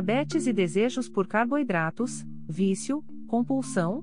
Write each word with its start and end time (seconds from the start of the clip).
Diabetes 0.00 0.46
e 0.46 0.52
desejos 0.54 1.10
por 1.10 1.26
carboidratos, 1.26 2.24
vício, 2.48 3.04
compulsão? 3.26 4.02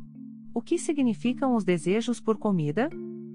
O 0.54 0.62
que 0.62 0.77
significam 0.77 1.55
os 1.55 1.63
desejos 1.63 2.20
por 2.20 2.38
comida? 2.38 2.88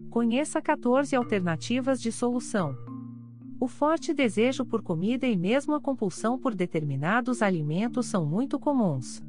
Conheça 0.09 0.63
14 0.63 1.17
alternativas 1.17 2.01
de 2.01 2.13
solução. 2.13 2.73
O 3.59 3.67
forte 3.67 4.15
desejo 4.15 4.65
por 4.65 4.81
comida 4.81 5.27
e 5.27 5.37
mesmo 5.37 5.75
a 5.75 5.81
compulsão 5.81 6.39
por 6.39 6.55
determinados 6.55 7.43
alimentos 7.43 8.07
são 8.07 8.25
muito 8.25 8.61
comuns. 8.61 9.21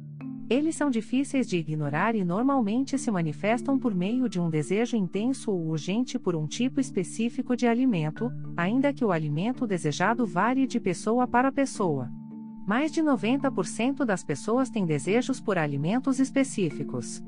Eles 0.48 0.76
são 0.76 0.88
difíceis 0.88 1.48
de 1.48 1.56
ignorar 1.56 2.14
e 2.14 2.24
normalmente 2.24 2.96
se 2.96 3.10
manifestam 3.10 3.76
por 3.76 3.92
meio 3.92 4.28
de 4.28 4.38
um 4.38 4.48
desejo 4.48 4.96
intenso 4.96 5.50
ou 5.50 5.70
urgente 5.70 6.20
por 6.20 6.36
um 6.36 6.46
tipo 6.46 6.78
específico 6.78 7.56
de 7.56 7.66
alimento, 7.66 8.30
ainda 8.56 8.92
que 8.92 9.04
o 9.04 9.10
alimento 9.10 9.66
desejado 9.66 10.24
varie 10.24 10.68
de 10.68 10.78
pessoa 10.78 11.26
para 11.26 11.50
pessoa. 11.50 12.08
Mais 12.66 12.90
de 12.90 13.02
90% 13.02 14.04
das 14.04 14.24
pessoas 14.24 14.70
têm 14.70 14.86
desejos 14.86 15.40
por 15.40 15.58
alimentos 15.58 16.18
específicos. 16.18 17.22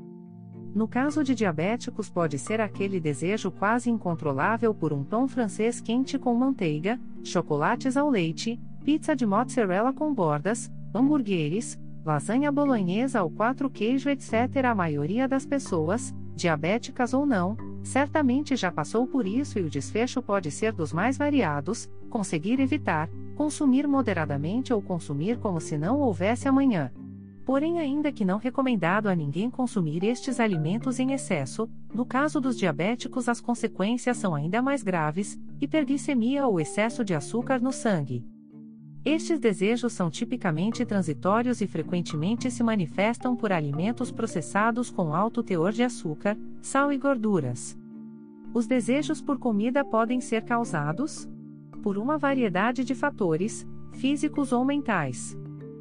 No 0.73 0.87
caso 0.87 1.23
de 1.23 1.33
diabéticos, 1.33 2.09
pode 2.09 2.37
ser 2.37 2.61
aquele 2.61 2.99
desejo 2.99 3.51
quase 3.51 3.89
incontrolável 3.89 4.73
por 4.73 4.93
um 4.93 5.03
pão 5.03 5.27
francês 5.27 5.79
quente 5.79 6.17
com 6.19 6.33
manteiga, 6.35 6.99
chocolates 7.23 7.97
ao 7.97 8.09
leite, 8.09 8.59
pizza 8.83 9.15
de 9.15 9.25
mozzarella 9.25 9.91
com 9.91 10.13
bordas, 10.13 10.71
hambúrgueres, 10.93 11.79
lasanha 12.05 12.51
bolonhesa 12.51 13.21
ou 13.21 13.29
quatro 13.29 13.69
queijo, 13.69 14.09
etc. 14.09 14.65
A 14.65 14.75
maioria 14.75 15.27
das 15.27 15.45
pessoas, 15.45 16.15
diabéticas 16.35 17.13
ou 17.13 17.25
não, 17.25 17.57
certamente 17.83 18.55
já 18.55 18.71
passou 18.71 19.05
por 19.07 19.27
isso 19.27 19.59
e 19.59 19.63
o 19.63 19.69
desfecho 19.69 20.21
pode 20.21 20.51
ser 20.51 20.73
dos 20.73 20.93
mais 20.93 21.17
variados: 21.17 21.89
conseguir 22.09 22.59
evitar, 22.59 23.09
consumir 23.37 23.87
moderadamente 23.87 24.73
ou 24.73 24.81
consumir 24.81 25.37
como 25.37 25.61
se 25.61 25.77
não 25.77 25.99
houvesse 25.99 26.47
amanhã. 26.47 26.91
Porém, 27.45 27.79
ainda 27.79 28.11
que 28.11 28.25
não 28.25 28.39
recomendado 28.39 29.07
a 29.07 29.15
ninguém 29.15 29.49
consumir 29.49 30.03
estes 30.03 30.39
alimentos 30.39 30.99
em 30.99 31.13
excesso, 31.13 31.69
no 31.93 32.03
caso 32.03 32.41
dos 32.41 32.57
diabéticos 32.57 33.29
as 33.29 33.39
consequências 33.39 34.17
são 34.17 34.33
ainda 34.33 34.59
mais 34.59 34.81
graves: 34.81 35.39
hiperglicemia 35.61 36.47
ou 36.47 36.59
excesso 36.59 37.05
de 37.05 37.13
açúcar 37.13 37.61
no 37.61 37.71
sangue. 37.71 38.25
Estes 39.05 39.39
desejos 39.39 39.93
são 39.93 40.09
tipicamente 40.09 40.83
transitórios 40.83 41.61
e 41.61 41.67
frequentemente 41.67 42.49
se 42.49 42.63
manifestam 42.63 43.35
por 43.35 43.53
alimentos 43.53 44.11
processados 44.11 44.89
com 44.89 45.13
alto 45.13 45.43
teor 45.43 45.71
de 45.71 45.83
açúcar, 45.83 46.35
sal 46.59 46.91
e 46.91 46.97
gorduras. 46.97 47.77
Os 48.51 48.65
desejos 48.65 49.21
por 49.21 49.37
comida 49.37 49.85
podem 49.85 50.19
ser 50.19 50.43
causados 50.43 51.29
por 51.87 51.97
uma 51.97 52.17
variedade 52.17 52.83
de 52.83 52.93
fatores, 52.93 53.65
físicos 53.93 54.51
ou 54.51 54.65
mentais. 54.65 55.37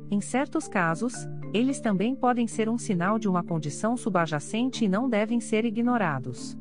Em 0.09 0.21
certos 0.21 0.69
casos, 0.69 1.12
eles 1.53 1.81
também 1.81 2.15
podem 2.15 2.47
ser 2.47 2.69
um 2.69 2.79
sinal 2.79 3.19
de 3.19 3.29
uma 3.29 3.43
condição 3.43 3.97
subjacente 3.97 4.84
e 4.84 4.89
não 4.89 5.11
devem 5.11 5.41
ser 5.41 5.65
ignorados. 5.65 6.57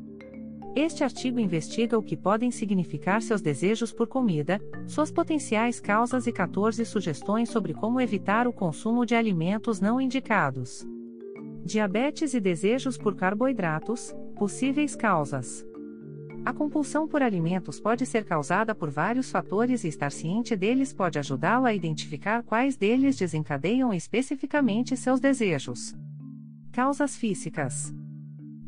Este 0.74 1.04
artigo 1.04 1.38
investiga 1.38 1.96
o 1.96 2.02
que 2.02 2.16
podem 2.16 2.50
significar 2.50 3.22
seus 3.22 3.40
desejos 3.40 3.92
por 3.92 4.08
comida, 4.08 4.60
suas 4.84 5.12
potenciais 5.12 5.78
causas 5.78 6.26
e 6.26 6.32
14 6.32 6.84
sugestões 6.84 7.48
sobre 7.48 7.72
como 7.72 8.00
evitar 8.00 8.48
o 8.48 8.52
consumo 8.52 9.06
de 9.06 9.14
alimentos 9.14 9.80
não 9.80 10.00
indicados. 10.00 10.84
Diabetes 11.64 12.34
e 12.34 12.40
desejos 12.40 12.98
por 12.98 13.14
carboidratos, 13.14 14.12
possíveis 14.34 14.96
causas. 14.96 15.64
A 16.46 16.52
compulsão 16.52 17.08
por 17.08 17.24
alimentos 17.24 17.80
pode 17.80 18.06
ser 18.06 18.24
causada 18.24 18.72
por 18.72 18.88
vários 18.88 19.32
fatores 19.32 19.82
e 19.82 19.88
estar 19.88 20.12
ciente 20.12 20.54
deles 20.54 20.92
pode 20.92 21.18
ajudá-lo 21.18 21.66
a 21.66 21.74
identificar 21.74 22.44
quais 22.44 22.76
deles 22.76 23.16
desencadeiam 23.16 23.92
especificamente 23.92 24.96
seus 24.96 25.18
desejos. 25.18 25.96
Causas 26.70 27.16
físicas: 27.16 27.92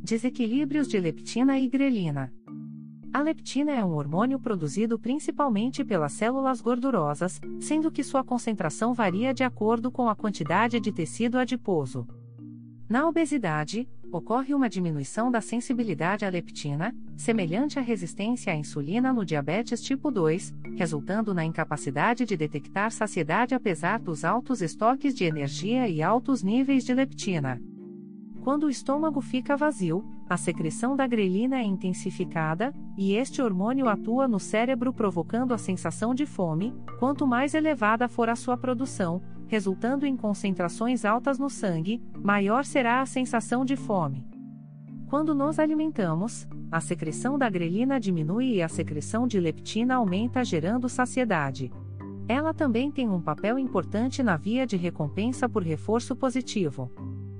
Desequilíbrios 0.03 0.89
de 0.89 0.99
leptina 0.99 1.57
e 1.57 1.69
grelina. 1.69 2.33
A 3.13 3.23
leptina 3.23 3.71
é 3.71 3.85
um 3.85 3.95
hormônio 3.95 4.41
produzido 4.41 4.99
principalmente 4.99 5.85
pelas 5.85 6.15
células 6.15 6.61
gordurosas, 6.61 7.41
sendo 7.61 7.93
que 7.93 8.03
sua 8.03 8.25
concentração 8.25 8.93
varia 8.93 9.33
de 9.33 9.45
acordo 9.45 9.89
com 9.89 10.09
a 10.09 10.17
quantidade 10.17 10.81
de 10.81 10.91
tecido 10.91 11.39
adiposo. 11.39 12.09
Na 12.89 13.07
obesidade, 13.07 13.89
ocorre 14.11 14.55
uma 14.55 14.69
diminuição 14.69 15.31
da 15.31 15.41
sensibilidade 15.41 16.25
à 16.25 16.29
leptina, 16.29 16.95
semelhante 17.17 17.79
à 17.79 17.83
resistência 17.83 18.53
à 18.53 18.57
insulina 18.57 19.13
no 19.13 19.25
diabetes 19.25 19.83
tipo 19.83 20.11
2, 20.11 20.55
resultando 20.77 21.35
na 21.35 21.45
incapacidade 21.45 22.25
de 22.25 22.37
detectar 22.37 22.91
saciedade 22.91 23.55
apesar 23.55 23.99
dos 23.99 24.25
altos 24.25 24.63
estoques 24.63 25.15
de 25.15 25.25
energia 25.25 25.89
e 25.89 26.03
altos 26.03 26.43
níveis 26.43 26.85
de 26.85 26.95
leptina. 26.95 27.61
Quando 28.43 28.65
o 28.65 28.71
estômago 28.71 29.21
fica 29.21 29.57
vazio, 29.57 30.05
a 30.29 30.37
secreção 30.37 30.97
da 30.97 31.07
grelina 31.07 31.59
é 31.59 31.63
intensificada, 31.63 32.73
e 32.97 33.15
este 33.15 33.43
hormônio 33.43 33.89
atua 33.89 34.29
no 34.29 34.39
cérebro 34.39 34.93
provocando 34.93 35.53
a 35.53 35.59
sensação 35.59 36.15
de 36.15 36.25
fome, 36.25 36.75
quanto 36.99 37.27
mais 37.27 37.55
elevada 37.55 38.09
for 38.09 38.29
a 38.29 38.37
sua 38.37 38.57
produção, 38.57 39.23
resultando 39.49 40.07
em 40.07 40.17
concentrações 40.17 41.05
altas 41.05 41.39
no 41.39 41.51
sangue, 41.51 42.01
maior 42.23 42.65
será 42.65 43.01
a 43.01 43.07
sensação 43.07 43.65
de 43.65 43.75
fome. 43.75 44.25
Quando 45.09 45.35
nos 45.35 45.59
alimentamos, 45.59 46.47
a 46.71 46.81
secreção 46.81 47.39
da 47.39 47.49
grelina 47.49 47.99
diminui 47.99 48.57
e 48.57 48.63
a 48.63 48.69
secreção 48.69 49.27
de 49.27 49.41
leptina 49.41 49.95
aumenta, 49.95 50.45
gerando 50.45 50.87
saciedade. 50.87 51.73
Ela 52.29 52.53
também 52.53 52.91
tem 52.93 53.09
um 53.09 53.23
papel 53.23 53.59
importante 53.59 54.23
na 54.23 54.37
via 54.37 54.67
de 54.67 54.77
recompensa 54.77 55.49
por 55.49 55.63
reforço 55.63 56.15
positivo. 56.15 56.93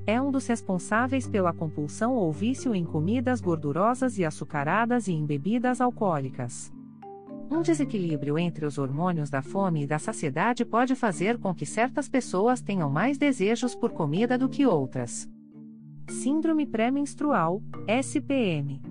É 0.07 0.19
um 0.19 0.33
dos 0.33 0.47
responsáveis 0.47 1.29
pela 1.29 1.53
compulsão 1.53 2.15
ou 2.15 2.33
vício 2.33 2.75
em 2.75 2.87
comidas 2.87 3.43
gordurosas 3.43 4.17
e 4.17 4.25
açucaradas 4.25 5.07
e 5.07 5.13
em 5.13 5.27
bebidas 5.27 5.83
alcoólicas. 5.83 6.73
Um 7.51 7.63
desequilíbrio 7.63 8.39
entre 8.39 8.67
os 8.67 8.77
hormônios 8.77 9.31
da 9.31 9.41
fome 9.41 9.83
e 9.83 9.87
da 9.87 9.99
saciedade 9.99 10.65
pode 10.65 10.95
fazer 10.95 11.39
com 11.39 11.55
que 11.55 11.65
certas 11.65 12.09
pessoas 12.09 12.61
tenham 12.61 12.91
mais 12.91 13.17
desejos 13.17 13.75
por 13.75 13.91
comida 13.91 14.37
do 14.37 14.49
que 14.49 14.67
outras. 14.67 15.29
Síndrome 16.11 16.67
pré-menstrual, 16.67 17.63
SPM. 17.87 18.83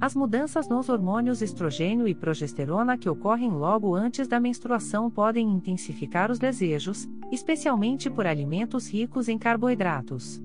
As 0.00 0.14
mudanças 0.14 0.68
nos 0.68 0.88
hormônios 0.88 1.42
estrogênio 1.42 2.06
e 2.06 2.14
progesterona 2.14 2.96
que 2.96 3.08
ocorrem 3.08 3.50
logo 3.50 3.94
antes 3.94 4.28
da 4.28 4.38
menstruação 4.38 5.10
podem 5.10 5.50
intensificar 5.50 6.30
os 6.30 6.38
desejos, 6.38 7.08
especialmente 7.32 8.08
por 8.08 8.26
alimentos 8.26 8.88
ricos 8.88 9.28
em 9.28 9.38
carboidratos. 9.38 10.40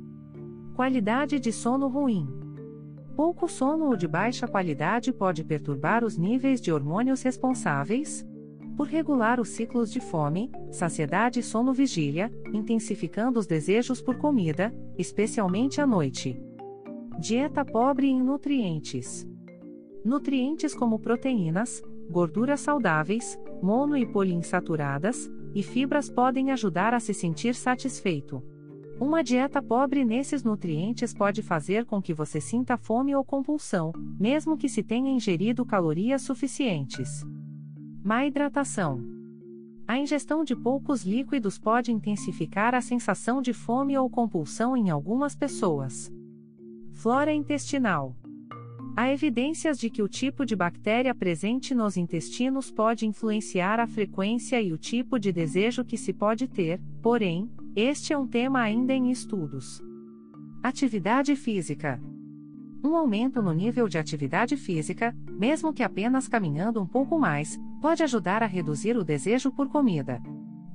Qualidade 0.74 1.40
de 1.40 1.52
sono 1.52 1.88
ruim. 1.88 2.43
Pouco 3.16 3.48
sono 3.48 3.86
ou 3.86 3.96
de 3.96 4.08
baixa 4.08 4.48
qualidade 4.48 5.14
pode 5.14 5.44
perturbar 5.44 6.04
os 6.04 6.18
níveis 6.18 6.60
de 6.60 6.72
hormônios 6.72 7.22
responsáveis 7.22 8.26
por 8.76 8.88
regular 8.88 9.40
os 9.40 9.50
ciclos 9.50 9.92
de 9.92 10.00
fome, 10.00 10.52
saciedade 10.72 11.40
e 11.40 11.44
sono-vigília, 11.44 12.32
intensificando 12.52 13.40
os 13.40 13.46
desejos 13.46 14.02
por 14.02 14.18
comida, 14.18 14.74
especialmente 14.98 15.80
à 15.80 15.86
noite. 15.86 16.42
Dieta 17.20 17.64
pobre 17.64 18.08
em 18.08 18.22
nutrientes. 18.22 19.28
Nutrientes 20.04 20.74
como 20.74 20.98
proteínas, 20.98 21.84
gorduras 22.10 22.62
saudáveis, 22.62 23.40
mono 23.62 23.96
e 23.96 24.06
poliinsaturadas, 24.06 25.32
e 25.54 25.62
fibras 25.62 26.10
podem 26.10 26.52
ajudar 26.52 26.96
a 26.96 27.00
se 27.00 27.14
sentir 27.14 27.54
satisfeito. 27.54 28.44
Uma 29.00 29.24
dieta 29.24 29.62
pobre 29.62 30.06
nesses 30.06 30.44
nutrientes 30.44 31.14
pode 31.14 31.42
fazer 31.42 31.86
com 31.86 32.02
que 32.02 32.14
você 32.14 32.40
sinta 32.40 32.78
fome 32.78 33.16
ou 33.16 33.24
compulsão, 33.24 33.92
mesmo 34.20 34.58
que 34.58 34.70
se 34.70 34.84
tenha 34.84 35.12
ingerido 35.12 35.66
calorias 35.66 36.22
suficientes. 36.22 37.26
Má 38.04 38.26
hidratação. 38.26 39.04
A 39.88 39.98
ingestão 39.98 40.44
de 40.44 40.56
poucos 40.56 41.04
líquidos 41.04 41.58
pode 41.58 41.92
intensificar 41.92 42.74
a 42.74 42.82
sensação 42.82 43.42
de 43.42 43.52
fome 43.52 43.98
ou 43.98 44.10
compulsão 44.10 44.78
em 44.78 44.90
algumas 44.90 45.36
pessoas. 45.36 46.12
Flora 46.94 47.34
intestinal. 47.34 48.16
Há 48.96 49.12
evidências 49.12 49.80
de 49.80 49.90
que 49.90 50.04
o 50.04 50.08
tipo 50.08 50.46
de 50.46 50.56
bactéria 50.56 51.16
presente 51.16 51.74
nos 51.74 51.98
intestinos 51.98 52.70
pode 52.70 53.08
influenciar 53.08 53.80
a 53.80 53.88
frequência 53.88 54.62
e 54.62 54.72
o 54.72 54.78
tipo 54.78 55.20
de 55.20 55.32
desejo 55.32 55.84
que 55.84 55.98
se 55.98 56.14
pode 56.14 56.48
ter, 56.48 56.80
porém, 57.02 57.50
este 57.76 58.14
é 58.14 58.18
um 58.18 58.28
tema 58.28 58.62
ainda 58.62 58.94
em 58.94 59.10
estudos. 59.10 59.82
Atividade 60.62 61.36
física. 61.36 62.00
Um 62.84 62.96
aumento 62.96 63.42
no 63.42 63.52
nível 63.52 63.88
de 63.88 63.98
atividade 63.98 64.56
física, 64.56 65.16
mesmo 65.28 65.74
que 65.74 65.82
apenas 65.82 66.28
caminhando 66.28 66.80
um 66.80 66.86
pouco 66.86 67.18
mais, 67.18 67.60
pode 67.82 68.04
ajudar 68.04 68.44
a 68.44 68.46
reduzir 68.46 68.96
o 68.96 69.04
desejo 69.04 69.52
por 69.52 69.70
comida. 69.70 70.22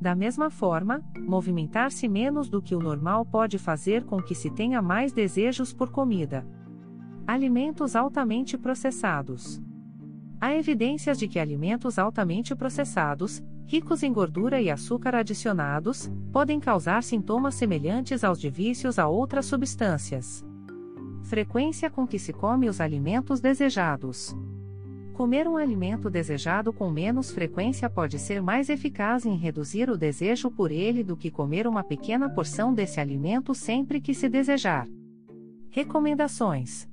Da 0.00 0.14
mesma 0.16 0.50
forma, 0.50 1.00
movimentar-se 1.16 2.08
menos 2.08 2.48
do 2.48 2.60
que 2.60 2.74
o 2.74 2.80
normal 2.80 3.24
pode 3.24 3.58
fazer 3.58 4.04
com 4.04 4.20
que 4.20 4.34
se 4.34 4.50
tenha 4.50 4.82
mais 4.82 5.12
desejos 5.12 5.72
por 5.72 5.90
comida. 5.90 6.44
Alimentos 7.26 7.94
altamente 7.94 8.58
processados. 8.58 9.62
Há 10.40 10.52
evidências 10.54 11.16
de 11.16 11.28
que 11.28 11.38
alimentos 11.38 11.96
altamente 11.96 12.56
processados, 12.56 13.40
ricos 13.68 14.02
em 14.02 14.10
gordura 14.10 14.62
e 14.62 14.70
açúcar 14.70 15.14
adicionados, 15.14 16.10
podem 16.32 16.58
causar 16.58 17.02
sintomas 17.02 17.54
semelhantes 17.54 18.24
aos 18.24 18.40
de 18.40 18.48
vícios 18.48 18.98
a 18.98 19.06
outras 19.06 19.44
substâncias. 19.44 20.42
Frequência 21.24 21.90
com 21.90 22.06
que 22.06 22.18
se 22.18 22.32
come 22.32 22.66
os 22.66 22.80
alimentos 22.80 23.40
desejados. 23.40 24.34
Comer 25.12 25.46
um 25.46 25.58
alimento 25.58 26.08
desejado 26.08 26.72
com 26.72 26.90
menos 26.90 27.30
frequência 27.30 27.90
pode 27.90 28.18
ser 28.18 28.40
mais 28.40 28.70
eficaz 28.70 29.26
em 29.26 29.36
reduzir 29.36 29.90
o 29.90 29.98
desejo 29.98 30.50
por 30.50 30.72
ele 30.72 31.04
do 31.04 31.14
que 31.14 31.30
comer 31.30 31.66
uma 31.66 31.84
pequena 31.84 32.30
porção 32.30 32.72
desse 32.72 32.98
alimento 32.98 33.54
sempre 33.54 34.00
que 34.00 34.14
se 34.14 34.30
desejar. 34.30 34.88
Recomendações: 35.68 36.88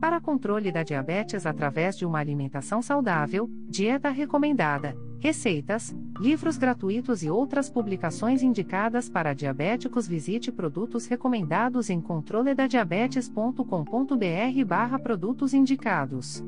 Para 0.00 0.20
controle 0.20 0.72
da 0.72 0.82
diabetes 0.82 1.46
através 1.46 1.96
de 1.96 2.04
uma 2.04 2.18
alimentação 2.18 2.82
saudável, 2.82 3.48
dieta 3.68 4.10
recomendada, 4.10 4.96
receitas, 5.22 5.96
livros 6.18 6.58
gratuitos 6.58 7.22
e 7.22 7.30
outras 7.30 7.70
publicações 7.70 8.42
indicadas 8.42 9.08
para 9.08 9.32
diabéticos, 9.32 10.08
visite 10.08 10.50
produtos 10.50 11.06
recomendados 11.06 11.88
em 11.90 12.00
controledadiabetes.com.br/barra 12.00 14.98
produtos 14.98 15.54
indicados. 15.54 16.42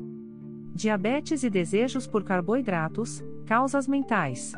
Diabetes 0.73 1.43
e 1.43 1.49
desejos 1.49 2.05
por 2.05 2.25
carboidratos, 2.25 3.23
causas 3.45 3.87
mentais. 3.87 4.51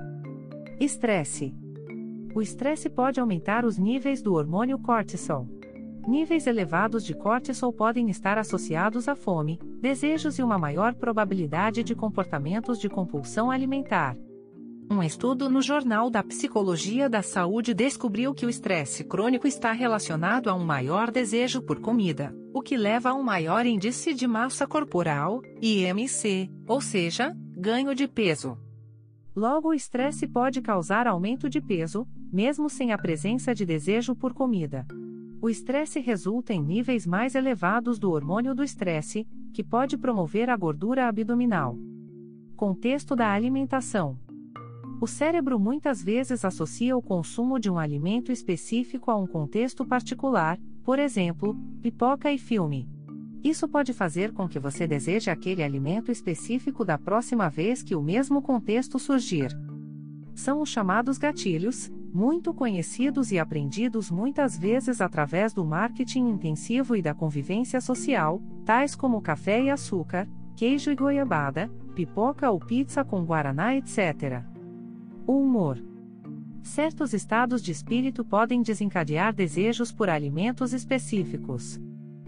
Estresse. 0.79 1.53
O 2.33 2.41
estresse 2.41 2.89
pode 2.89 3.19
aumentar 3.19 3.65
os 3.65 3.77
níveis 3.77 4.19
do 4.19 4.33
hormônio 4.33 4.79
cortisol. 4.79 5.47
Níveis 6.07 6.47
elevados 6.47 7.05
de 7.05 7.13
cortisol 7.13 7.71
podem 7.71 8.09
estar 8.09 8.39
associados 8.39 9.07
à 9.07 9.15
fome, 9.15 9.59
desejos 9.81 10.39
e 10.39 10.43
uma 10.43 10.57
maior 10.57 10.93
probabilidade 10.95 11.83
de 11.83 11.95
comportamentos 11.95 12.79
de 12.79 12.89
compulsão 12.89 13.51
alimentar. 13.51 14.17
Um 14.89 15.03
estudo 15.03 15.49
no 15.49 15.61
Jornal 15.61 16.09
da 16.09 16.23
Psicologia 16.23 17.09
da 17.09 17.21
Saúde 17.21 17.73
descobriu 17.73 18.33
que 18.33 18.45
o 18.45 18.49
estresse 18.49 19.03
crônico 19.03 19.45
está 19.45 19.73
relacionado 19.73 20.49
a 20.49 20.53
um 20.53 20.63
maior 20.63 21.11
desejo 21.11 21.61
por 21.61 21.81
comida, 21.81 22.33
o 22.53 22.61
que 22.61 22.77
leva 22.77 23.09
a 23.09 23.13
um 23.13 23.21
maior 23.21 23.65
índice 23.65 24.13
de 24.13 24.25
massa 24.25 24.65
corporal, 24.65 25.41
IMC, 25.61 26.49
ou 26.65 26.79
seja, 26.79 27.35
ganho 27.57 27.93
de 27.93 28.07
peso. 28.07 28.57
Logo, 29.35 29.69
o 29.69 29.73
estresse 29.73 30.25
pode 30.25 30.61
causar 30.61 31.05
aumento 31.05 31.49
de 31.49 31.61
peso, 31.61 32.07
mesmo 32.31 32.69
sem 32.69 32.93
a 32.93 32.97
presença 32.97 33.53
de 33.53 33.65
desejo 33.65 34.15
por 34.15 34.33
comida. 34.33 34.87
O 35.39 35.49
estresse 35.49 35.99
resulta 35.99 36.51
em 36.51 36.63
níveis 36.63 37.05
mais 37.05 37.35
elevados 37.35 37.99
do 37.99 38.11
hormônio 38.11 38.55
do 38.55 38.63
estresse, 38.63 39.27
que 39.53 39.63
pode 39.63 39.95
promover 39.95 40.49
a 40.49 40.57
gordura 40.57 41.07
abdominal. 41.07 41.77
Contexto 42.55 43.15
da 43.15 43.31
alimentação. 43.31 44.17
O 44.99 45.05
cérebro 45.05 45.59
muitas 45.59 46.03
vezes 46.03 46.43
associa 46.43 46.97
o 46.97 47.01
consumo 47.03 47.59
de 47.59 47.69
um 47.69 47.77
alimento 47.77 48.31
específico 48.31 49.11
a 49.11 49.15
um 49.15 49.27
contexto 49.27 49.85
particular, 49.85 50.59
por 50.83 50.97
exemplo, 50.97 51.55
pipoca 51.83 52.31
e 52.31 52.39
filme. 52.39 52.89
Isso 53.43 53.67
pode 53.67 53.93
fazer 53.93 54.33
com 54.33 54.47
que 54.47 54.57
você 54.57 54.87
deseje 54.87 55.29
aquele 55.29 55.61
alimento 55.61 56.11
específico 56.11 56.83
da 56.83 56.97
próxima 56.97 57.47
vez 57.47 57.83
que 57.83 57.95
o 57.95 58.01
mesmo 58.01 58.41
contexto 58.41 58.97
surgir. 58.97 59.55
São 60.33 60.61
os 60.61 60.69
chamados 60.69 61.19
gatilhos, 61.19 61.91
muito 62.17 62.51
conhecidos 62.51 63.31
e 63.31 63.37
aprendidos 63.37 64.09
muitas 64.09 64.57
vezes 64.57 65.01
através 65.01 65.53
do 65.53 65.63
marketing 65.63 66.29
intensivo 66.29 66.95
e 66.95 67.01
da 67.01 67.13
convivência 67.13 67.79
social, 67.79 68.41
tais 68.65 68.95
como 68.95 69.21
café 69.21 69.61
e 69.61 69.69
açúcar, 69.69 70.27
queijo 70.55 70.89
e 70.89 70.95
goiabada, 70.95 71.69
pipoca 71.93 72.49
ou 72.49 72.59
pizza 72.59 73.05
com 73.05 73.23
guaraná, 73.23 73.75
etc. 73.75 74.41
O 75.27 75.43
humor. 75.43 75.77
Certos 76.63 77.13
estados 77.13 77.61
de 77.61 77.71
espírito 77.71 78.25
podem 78.25 78.63
desencadear 78.63 79.31
desejos 79.31 79.91
por 79.91 80.09
alimentos 80.09 80.73
específicos. 80.73 81.79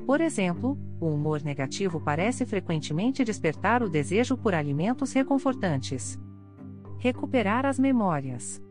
Por 0.06 0.22
exemplo, 0.22 0.78
o 1.00 1.08
humor 1.08 1.42
negativo 1.42 2.00
parece 2.00 2.46
frequentemente 2.46 3.24
despertar 3.24 3.82
o 3.82 3.90
desejo 3.90 4.38
por 4.38 4.54
alimentos 4.54 5.14
reconfortantes. 5.14 6.20
Recuperar 7.00 7.66
as 7.66 7.80
memórias. 7.80 8.62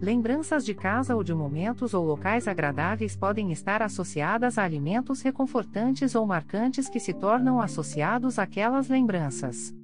Lembranças 0.00 0.64
de 0.64 0.72
casa 0.72 1.14
ou 1.14 1.22
de 1.22 1.34
momentos 1.34 1.92
ou 1.92 2.06
locais 2.06 2.48
agradáveis 2.48 3.14
podem 3.14 3.52
estar 3.52 3.82
associadas 3.82 4.56
a 4.56 4.64
alimentos 4.64 5.20
reconfortantes 5.20 6.14
ou 6.14 6.26
marcantes 6.26 6.88
que 6.88 6.98
se 6.98 7.12
tornam 7.12 7.60
associados 7.60 8.38
àquelas 8.38 8.88
lembranças. 8.88 9.74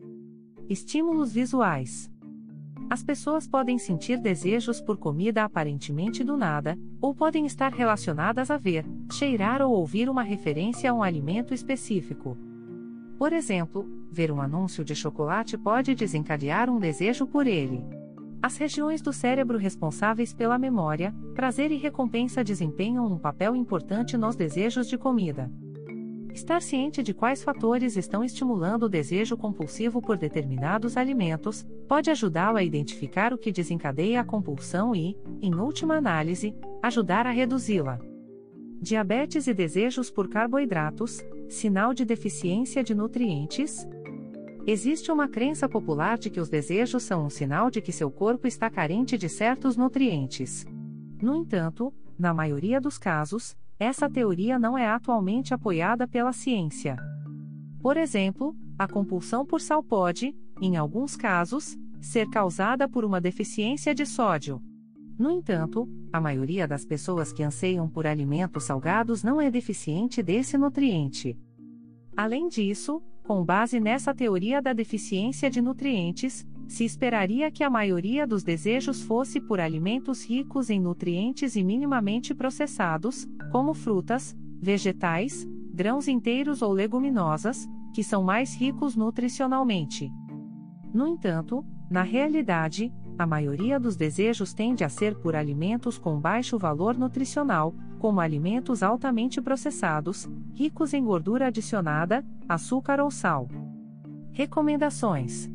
Estímulos 0.71 1.33
visuais. 1.33 2.11
As 2.89 3.03
pessoas 3.03 3.47
podem 3.47 3.79
sentir 3.79 4.17
desejos 4.17 4.81
por 4.81 4.97
comida 4.97 5.45
aparentemente 5.45 6.25
do 6.25 6.35
nada, 6.35 6.79
ou 6.99 7.15
podem 7.15 7.45
estar 7.45 7.73
relacionadas 7.73 8.51
a 8.51 8.57
ver, 8.57 8.87
cheirar 9.13 9.61
ou 9.61 9.73
ouvir 9.73 10.09
uma 10.09 10.23
referência 10.23 10.91
a 10.91 10.95
um 10.95 11.03
alimento 11.03 11.53
específico. 11.53 12.39
Por 13.19 13.35
exemplo, 13.35 13.87
ver 14.11 14.33
um 14.33 14.41
anúncio 14.41 14.83
de 14.83 14.95
chocolate 14.95 15.59
pode 15.59 15.95
desencadear 15.95 16.71
um 16.71 16.79
desejo 16.79 17.27
por 17.27 17.47
ele. 17.47 17.96
As 18.47 18.57
regiões 18.57 19.03
do 19.03 19.13
cérebro 19.13 19.59
responsáveis 19.59 20.33
pela 20.33 20.57
memória, 20.57 21.13
prazer 21.35 21.73
e 21.73 21.77
recompensa 21.77 22.45
desempenham 22.45 23.05
um 23.05 23.19
papel 23.19 23.57
importante 23.57 24.17
nos 24.17 24.37
desejos 24.37 24.87
de 24.87 24.97
comida. 24.97 25.51
Estar 26.33 26.63
ciente 26.63 27.03
de 27.03 27.13
quais 27.13 27.43
fatores 27.43 27.97
estão 27.97 28.23
estimulando 28.23 28.85
o 28.85 28.89
desejo 28.89 29.37
compulsivo 29.37 30.01
por 30.01 30.17
determinados 30.17 30.97
alimentos 30.97 31.67
pode 31.89 32.09
ajudá-lo 32.09 32.57
a 32.57 32.63
identificar 32.63 33.35
o 33.35 33.39
que 33.39 33.51
desencadeia 33.51 34.21
a 34.21 34.25
compulsão 34.25 34.95
e, 34.95 35.19
em 35.43 35.53
última 35.57 35.97
análise, 35.97 36.55
ajudar 36.81 37.27
a 37.27 37.33
reduzi-la. 37.33 37.99
Diabetes 38.81 39.49
e 39.49 39.55
desejos 39.55 40.09
por 40.09 40.29
carboidratos 40.29 41.21
sinal 41.49 41.93
de 41.93 42.05
deficiência 42.05 42.85
de 42.85 42.95
nutrientes? 42.95 43.89
Existe 44.69 45.13
uma 45.13 45.29
crença 45.29 45.69
popular 45.69 46.19
de 46.19 46.29
que 46.29 46.41
os 46.41 46.49
desejos 46.49 47.05
são 47.05 47.27
um 47.27 47.31
sinal 47.31 47.71
de 47.71 47.81
que 47.81 47.93
seu 47.93 48.11
corpo 48.11 48.49
está 48.49 48.69
carente 48.69 49.17
de 49.17 49.29
certos 49.29 49.77
nutrientes. 49.77 50.67
No 51.23 51.37
entanto, 51.37 51.95
na 52.19 52.35
maioria 52.35 52.81
dos 52.81 52.99
casos, 52.99 53.57
essa 53.79 54.11
teoria 54.11 54.59
não 54.59 54.77
é 54.77 54.89
atualmente 54.89 55.55
apoiada 55.55 56.09
pela 56.09 56.33
ciência. 56.33 56.97
Por 57.81 57.97
exemplo, 57.97 58.57
a 58.77 58.89
compulsão 58.89 59.47
por 59.47 59.61
sal 59.61 59.85
pode, 59.85 60.35
em 60.61 60.77
alguns 60.77 61.15
casos, 61.15 61.79
ser 62.01 62.29
causada 62.29 62.89
por 62.89 63.05
uma 63.05 63.21
deficiência 63.21 63.95
de 63.95 64.05
sódio. 64.05 64.61
No 65.17 65.31
entanto, 65.31 65.89
a 66.13 66.21
maioria 66.21 66.67
das 66.67 66.85
pessoas 66.85 67.33
que 67.33 67.45
anseiam 67.45 67.89
por 67.89 68.05
alimentos 68.05 68.65
salgados 68.65 69.23
não 69.23 69.41
é 69.41 69.49
deficiente 69.49 70.25
desse 70.25 70.59
nutriente. 70.59 71.39
Além 72.17 72.49
disso, 72.49 73.01
com 73.27 73.45
base 73.45 73.81
nessa 73.81 74.15
teoria 74.15 74.63
da 74.63 74.73
deficiência 74.73 75.51
de 75.51 75.61
nutrientes, 75.61 76.47
se 76.69 76.85
esperaria 76.85 77.51
que 77.51 77.65
a 77.65 77.71
maioria 77.71 78.27
dos 78.27 78.45
desejos 78.45 79.03
fosse 79.03 79.41
por 79.41 79.59
alimentos 79.59 80.25
ricos 80.25 80.71
em 80.71 80.81
nutrientes 80.81 81.57
e 81.57 81.65
minimamente 81.65 82.35
processados, 82.35 83.27
como 83.51 83.75
frutas, 83.75 84.37
vegetais, 84.61 85.47
grãos 85.75 86.07
inteiros 86.07 86.63
ou 86.63 86.73
leguminosas, 86.73 87.69
que 87.93 88.03
são 88.05 88.23
mais 88.23 88.55
ricos 88.55 88.95
nutricionalmente. 88.95 90.11
No 90.95 91.09
entanto, 91.09 91.65
na 91.91 92.03
realidade, 92.03 92.93
a 93.19 93.27
maioria 93.27 93.81
dos 93.81 93.97
desejos 93.97 94.53
tende 94.53 94.85
a 94.85 94.89
ser 94.89 95.17
por 95.17 95.35
alimentos 95.35 95.99
com 95.99 96.21
baixo 96.21 96.59
valor 96.59 96.97
nutricional, 96.97 97.75
como 97.99 98.21
alimentos 98.21 98.83
altamente 98.83 99.41
processados, 99.41 100.29
ricos 100.55 100.93
em 100.93 101.03
gordura 101.03 101.47
adicionada, 101.47 102.25
açúcar 102.49 103.01
ou 103.01 103.11
sal. 103.11 103.49
Recomendações: 104.33 105.51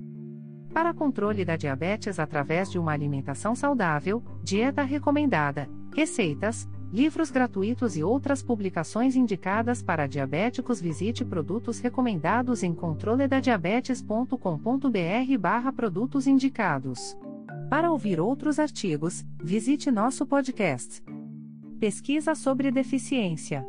para 0.74 0.94
controle 0.94 1.44
da 1.44 1.58
diabetes 1.58 2.18
através 2.18 2.72
de 2.72 2.80
uma 2.80 2.94
alimentação 2.94 3.54
saudável, 3.54 4.24
dieta 4.42 4.84
recomendada, 4.84 5.68
receitas, 5.94 6.66
livros 6.92 7.30
gratuitos 7.30 7.96
e 7.98 8.04
outras 8.04 8.42
publicações 8.42 9.16
indicadas 9.16 9.82
para 9.82 10.08
diabéticos, 10.08 10.82
visite 10.82 11.26
produtos 11.26 11.80
recomendados 11.80 12.64
em 12.64 12.74
controledadiabetes.com.br/barra 12.74 15.74
produtos 15.74 16.26
indicados. 16.26 17.18
Para 17.70 17.92
ouvir 17.92 18.18
outros 18.20 18.58
artigos, 18.60 19.24
visite 19.42 19.92
nosso 19.92 20.26
podcast. 20.26 21.04
Pesquisa 21.80 22.36
sobre 22.36 22.72
deficiência. 22.72 23.66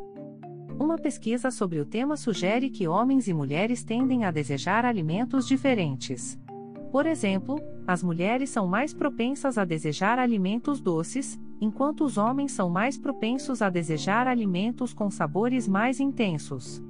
Uma 0.79 0.97
pesquisa 0.97 1.51
sobre 1.51 1.79
o 1.79 1.85
tema 1.85 2.17
sugere 2.17 2.69
que 2.69 2.87
homens 2.87 3.27
e 3.27 3.33
mulheres 3.33 3.83
tendem 3.83 4.25
a 4.25 4.31
desejar 4.31 4.85
alimentos 4.85 5.47
diferentes. 5.47 6.37
Por 6.91 7.05
exemplo, 7.05 7.59
as 7.87 8.03
mulheres 8.03 8.49
são 8.49 8.67
mais 8.67 8.93
propensas 8.93 9.57
a 9.57 9.65
desejar 9.65 10.19
alimentos 10.19 10.79
doces, 10.81 11.39
enquanto 11.59 12.03
os 12.03 12.17
homens 12.17 12.51
são 12.51 12.69
mais 12.69 12.97
propensos 12.97 13.61
a 13.61 13.69
desejar 13.69 14.27
alimentos 14.27 14.93
com 14.93 15.09
sabores 15.09 15.67
mais 15.67 15.99
intensos. 15.99 16.83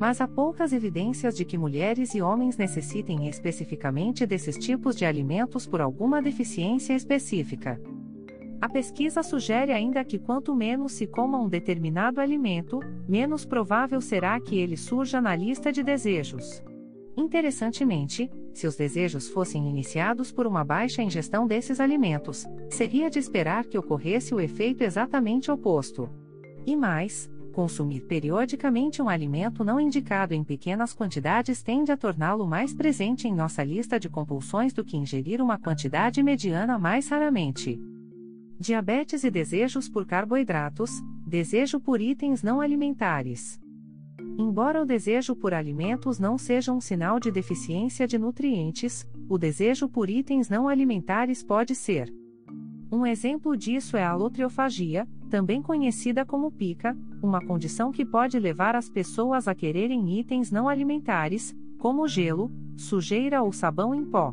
Mas 0.00 0.20
há 0.20 0.26
poucas 0.26 0.72
evidências 0.72 1.36
de 1.36 1.44
que 1.44 1.56
mulheres 1.56 2.14
e 2.14 2.20
homens 2.20 2.56
necessitem 2.56 3.28
especificamente 3.28 4.26
desses 4.26 4.56
tipos 4.56 4.96
de 4.96 5.04
alimentos 5.04 5.66
por 5.66 5.80
alguma 5.80 6.20
deficiência 6.20 6.94
específica. 6.94 7.80
A 8.62 8.68
pesquisa 8.68 9.24
sugere 9.24 9.72
ainda 9.72 10.04
que 10.04 10.20
quanto 10.20 10.54
menos 10.54 10.92
se 10.92 11.04
coma 11.04 11.36
um 11.36 11.48
determinado 11.48 12.20
alimento, 12.20 12.78
menos 13.08 13.44
provável 13.44 14.00
será 14.00 14.38
que 14.38 14.56
ele 14.56 14.76
surja 14.76 15.20
na 15.20 15.34
lista 15.34 15.72
de 15.72 15.82
desejos. 15.82 16.62
Interessantemente, 17.16 18.30
se 18.54 18.68
os 18.68 18.76
desejos 18.76 19.28
fossem 19.28 19.68
iniciados 19.68 20.30
por 20.30 20.46
uma 20.46 20.62
baixa 20.62 21.02
ingestão 21.02 21.44
desses 21.44 21.80
alimentos, 21.80 22.46
seria 22.70 23.10
de 23.10 23.18
esperar 23.18 23.64
que 23.64 23.76
ocorresse 23.76 24.32
o 24.32 24.38
efeito 24.38 24.82
exatamente 24.82 25.50
oposto. 25.50 26.08
E 26.64 26.76
mais, 26.76 27.28
consumir 27.52 28.02
periodicamente 28.02 29.02
um 29.02 29.08
alimento 29.08 29.64
não 29.64 29.80
indicado 29.80 30.34
em 30.34 30.44
pequenas 30.44 30.94
quantidades 30.94 31.64
tende 31.64 31.90
a 31.90 31.96
torná-lo 31.96 32.46
mais 32.46 32.72
presente 32.72 33.26
em 33.26 33.34
nossa 33.34 33.64
lista 33.64 33.98
de 33.98 34.08
compulsões 34.08 34.72
do 34.72 34.84
que 34.84 34.96
ingerir 34.96 35.42
uma 35.42 35.58
quantidade 35.58 36.22
mediana 36.22 36.78
mais 36.78 37.08
raramente. 37.08 37.80
Diabetes 38.62 39.24
e 39.24 39.30
desejos 39.30 39.88
por 39.88 40.06
carboidratos, 40.06 41.02
desejo 41.26 41.80
por 41.80 42.00
itens 42.00 42.44
não 42.44 42.60
alimentares. 42.60 43.60
Embora 44.38 44.80
o 44.80 44.86
desejo 44.86 45.34
por 45.34 45.52
alimentos 45.52 46.20
não 46.20 46.38
seja 46.38 46.72
um 46.72 46.80
sinal 46.80 47.18
de 47.18 47.32
deficiência 47.32 48.06
de 48.06 48.16
nutrientes, 48.16 49.04
o 49.28 49.36
desejo 49.36 49.88
por 49.88 50.08
itens 50.08 50.48
não 50.48 50.68
alimentares 50.68 51.42
pode 51.42 51.74
ser. 51.74 52.14
Um 52.92 53.04
exemplo 53.04 53.56
disso 53.56 53.96
é 53.96 54.04
a 54.04 54.10
alotriofagia, 54.10 55.08
também 55.28 55.60
conhecida 55.60 56.24
como 56.24 56.48
pica, 56.52 56.96
uma 57.20 57.44
condição 57.44 57.90
que 57.90 58.04
pode 58.04 58.38
levar 58.38 58.76
as 58.76 58.88
pessoas 58.88 59.48
a 59.48 59.56
quererem 59.56 60.20
itens 60.20 60.52
não 60.52 60.68
alimentares, 60.68 61.52
como 61.80 62.06
gelo, 62.06 62.48
sujeira 62.76 63.42
ou 63.42 63.52
sabão 63.52 63.92
em 63.92 64.04
pó. 64.04 64.32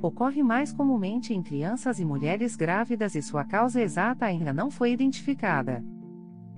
Ocorre 0.00 0.42
mais 0.44 0.72
comumente 0.72 1.34
em 1.34 1.42
crianças 1.42 1.98
e 1.98 2.04
mulheres 2.04 2.54
grávidas 2.54 3.16
e 3.16 3.22
sua 3.22 3.44
causa 3.44 3.80
exata 3.80 4.26
ainda 4.26 4.52
não 4.52 4.70
foi 4.70 4.92
identificada. 4.92 5.84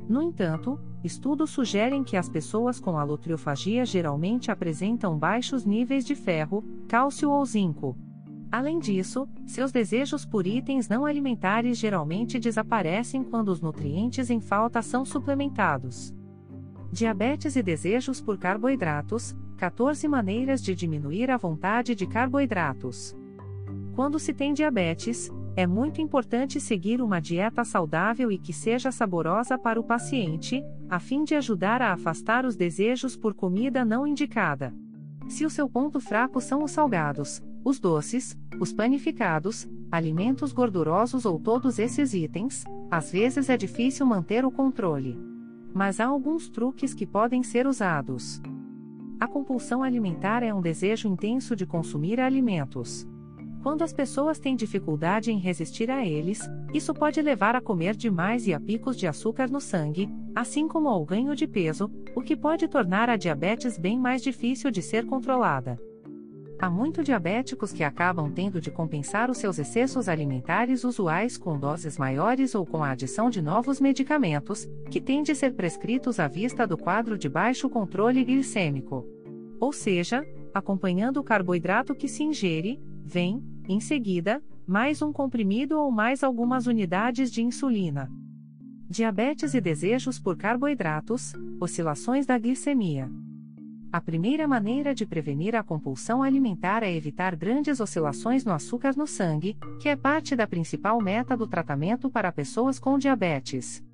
No 0.07 0.21
entanto, 0.21 0.79
estudos 1.03 1.51
sugerem 1.51 2.05
que 2.05 2.17
as 2.17 2.29
pessoas 2.29 2.79
com 2.79 2.99
alotriofagia 2.99 3.87
geralmente 3.87 4.51
apresentam 4.51 5.19
baixos 5.19 5.65
níveis 5.65 6.05
de 6.05 6.15
ferro, 6.15 6.63
cálcio 6.87 7.31
ou 7.31 7.45
zinco. 7.47 7.97
Além 8.53 8.79
disso, 8.79 9.29
seus 9.47 9.71
desejos 9.73 10.27
por 10.27 10.47
itens 10.47 10.89
não 10.89 11.07
alimentares 11.07 11.79
geralmente 11.79 12.39
desaparecem 12.39 13.23
quando 13.23 13.49
os 13.49 13.61
nutrientes 13.61 14.29
em 14.29 14.41
falta 14.41 14.83
são 14.83 15.05
suplementados. 15.05 16.13
Diabetes 16.93 17.55
e 17.55 17.63
desejos 17.63 18.21
por 18.21 18.37
carboidratos 18.37 19.35
14 19.57 20.09
maneiras 20.09 20.63
de 20.63 20.75
diminuir 20.75 21.31
a 21.31 21.37
vontade 21.37 21.95
de 21.95 22.07
carboidratos. 22.07 23.15
Quando 23.95 24.19
se 24.19 24.33
tem 24.33 24.53
diabetes, 24.53 25.31
é 25.57 25.67
muito 25.67 26.01
importante 26.01 26.61
seguir 26.61 27.03
uma 27.03 27.21
dieta 27.21 27.65
saudável 27.65 28.31
e 28.31 28.39
que 28.39 28.53
seja 28.53 28.93
saborosa 28.93 29.59
para 29.59 29.81
o 29.81 29.85
paciente, 29.85 30.63
a 30.89 30.99
fim 30.99 31.25
de 31.25 31.35
ajudar 31.35 31.83
a 31.83 31.93
afastar 31.93 32.47
os 32.47 32.57
desejos 32.57 33.17
por 33.17 33.35
comida 33.35 33.85
não 33.85 34.07
indicada. 34.07 34.73
Se 35.29 35.45
o 35.45 35.51
seu 35.51 35.69
ponto 35.69 36.01
fraco 36.01 36.41
são 36.41 36.65
os 36.65 36.71
salgados, 36.71 37.43
os 37.65 37.79
doces, 37.79 38.39
os 38.59 38.73
panificados, 38.73 39.69
alimentos 39.91 40.53
gordurosos 40.53 41.25
ou 41.25 41.39
todos 41.39 41.79
esses 41.79 42.15
itens, 42.15 42.65
às 42.91 43.13
vezes 43.13 43.49
é 43.49 43.57
difícil 43.57 44.07
manter 44.07 44.45
o 44.45 44.51
controle. 44.51 45.19
Mas 45.75 46.01
há 46.01 46.07
alguns 46.07 46.49
truques 46.49 46.95
que 46.95 47.07
podem 47.07 47.43
ser 47.43 47.67
usados. 47.67 48.41
A 49.21 49.29
compulsão 49.29 49.83
alimentar 49.83 50.43
é 50.43 50.55
um 50.55 50.61
desejo 50.63 51.07
intenso 51.07 51.55
de 51.55 51.67
consumir 51.67 52.19
alimentos. 52.19 53.07
Quando 53.63 53.83
as 53.83 53.93
pessoas 53.93 54.39
têm 54.39 54.57
dificuldade 54.57 55.31
em 55.31 55.39
resistir 55.39 55.91
a 55.91 56.05
eles, 56.05 56.41
isso 56.73 56.95
pode 56.95 57.21
levar 57.21 57.55
a 57.55 57.61
comer 57.61 57.95
demais 57.95 58.47
e 58.47 58.55
a 58.55 58.61
picos 58.61 58.97
de 58.97 59.07
açúcar 59.07 59.51
no 59.51 59.61
sangue, 59.61 60.09
assim 60.35 60.67
como 60.67 60.89
ao 60.89 61.05
ganho 61.05 61.37
de 61.37 61.47
peso, 61.47 61.91
o 62.15 62.23
que 62.23 62.35
pode 62.35 62.67
tornar 62.69 63.11
a 63.11 63.17
diabetes 63.17 63.77
bem 63.77 63.99
mais 63.99 64.23
difícil 64.23 64.71
de 64.71 64.81
ser 64.81 65.05
controlada. 65.05 65.79
Há 66.59 66.71
muitos 66.71 67.05
diabéticos 67.05 67.73
que 67.73 67.85
acabam 67.85 68.31
tendo 68.31 68.61
de 68.61 68.71
compensar 68.71 69.31
os 69.31 69.39
seus 69.39 69.59
excessos 69.59 70.09
alimentares 70.09 70.85
usuais 70.85 71.37
com 71.39 71.59
doses 71.59 71.99
maiores 71.99 72.55
ou 72.55 72.67
com 72.67 72.83
a 72.85 72.91
adição 72.91 73.31
de 73.31 73.41
novos 73.43 73.81
medicamentos, 73.81 74.69
que 74.91 75.01
têm 75.01 75.23
de 75.23 75.35
ser 75.35 75.55
prescritos 75.55 76.19
à 76.19 76.29
vista 76.29 76.67
do 76.67 76.77
quadro 76.77 77.17
de 77.17 77.29
baixo 77.29 77.69
controle 77.69 78.25
glicêmico. 78.25 79.07
Ou 79.59 79.73
seja, 79.73 80.23
acompanhando 80.53 81.19
o 81.19 81.25
carboidrato 81.25 81.95
que 81.95 82.09
se 82.09 82.23
ingere, 82.23 82.79
vem, 83.11 83.43
em 83.69 83.81
seguida, 83.81 84.41
mais 84.65 85.03
um 85.03 85.13
comprimido 85.13 85.79
ou 85.79 85.91
mais 85.91 86.23
algumas 86.23 86.69
unidades 86.69 87.31
de 87.31 87.43
insulina. 87.43 88.09
Diabetes 88.89 89.53
e 89.53 89.61
desejos 89.61 90.19
por 90.19 90.37
carboidratos, 90.37 91.33
oscilações 91.61 92.25
da 92.25 92.39
glicemia. 92.39 93.11
A 93.93 94.01
primeira 94.01 94.47
maneira 94.47 94.95
de 94.95 95.05
prevenir 95.05 95.57
a 95.57 95.63
compulsão 95.65 96.23
alimentar 96.23 96.85
é 96.85 96.95
evitar 96.95 97.35
grandes 97.35 97.81
oscilações 97.81 98.45
no 98.45 98.53
açúcar 98.53 98.95
no 98.97 99.09
sangue, 99.09 99.57
que 99.81 99.89
é 99.89 99.97
parte 99.97 100.37
da 100.37 100.47
principal 100.47 101.01
meta 101.03 101.37
do 101.37 101.49
tratamento 101.49 102.09
para 102.09 102.31
pessoas 102.31 102.79
com 102.79 102.97
diabetes. 102.97 103.85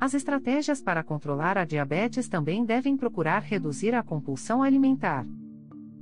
As 0.00 0.14
estratégias 0.14 0.82
para 0.82 1.04
controlar 1.04 1.56
a 1.56 1.64
diabetes 1.64 2.28
também 2.28 2.64
devem 2.64 2.96
procurar 2.96 3.40
reduzir 3.40 3.94
a 3.94 4.02
compulsão 4.02 4.64
alimentar. 4.64 5.24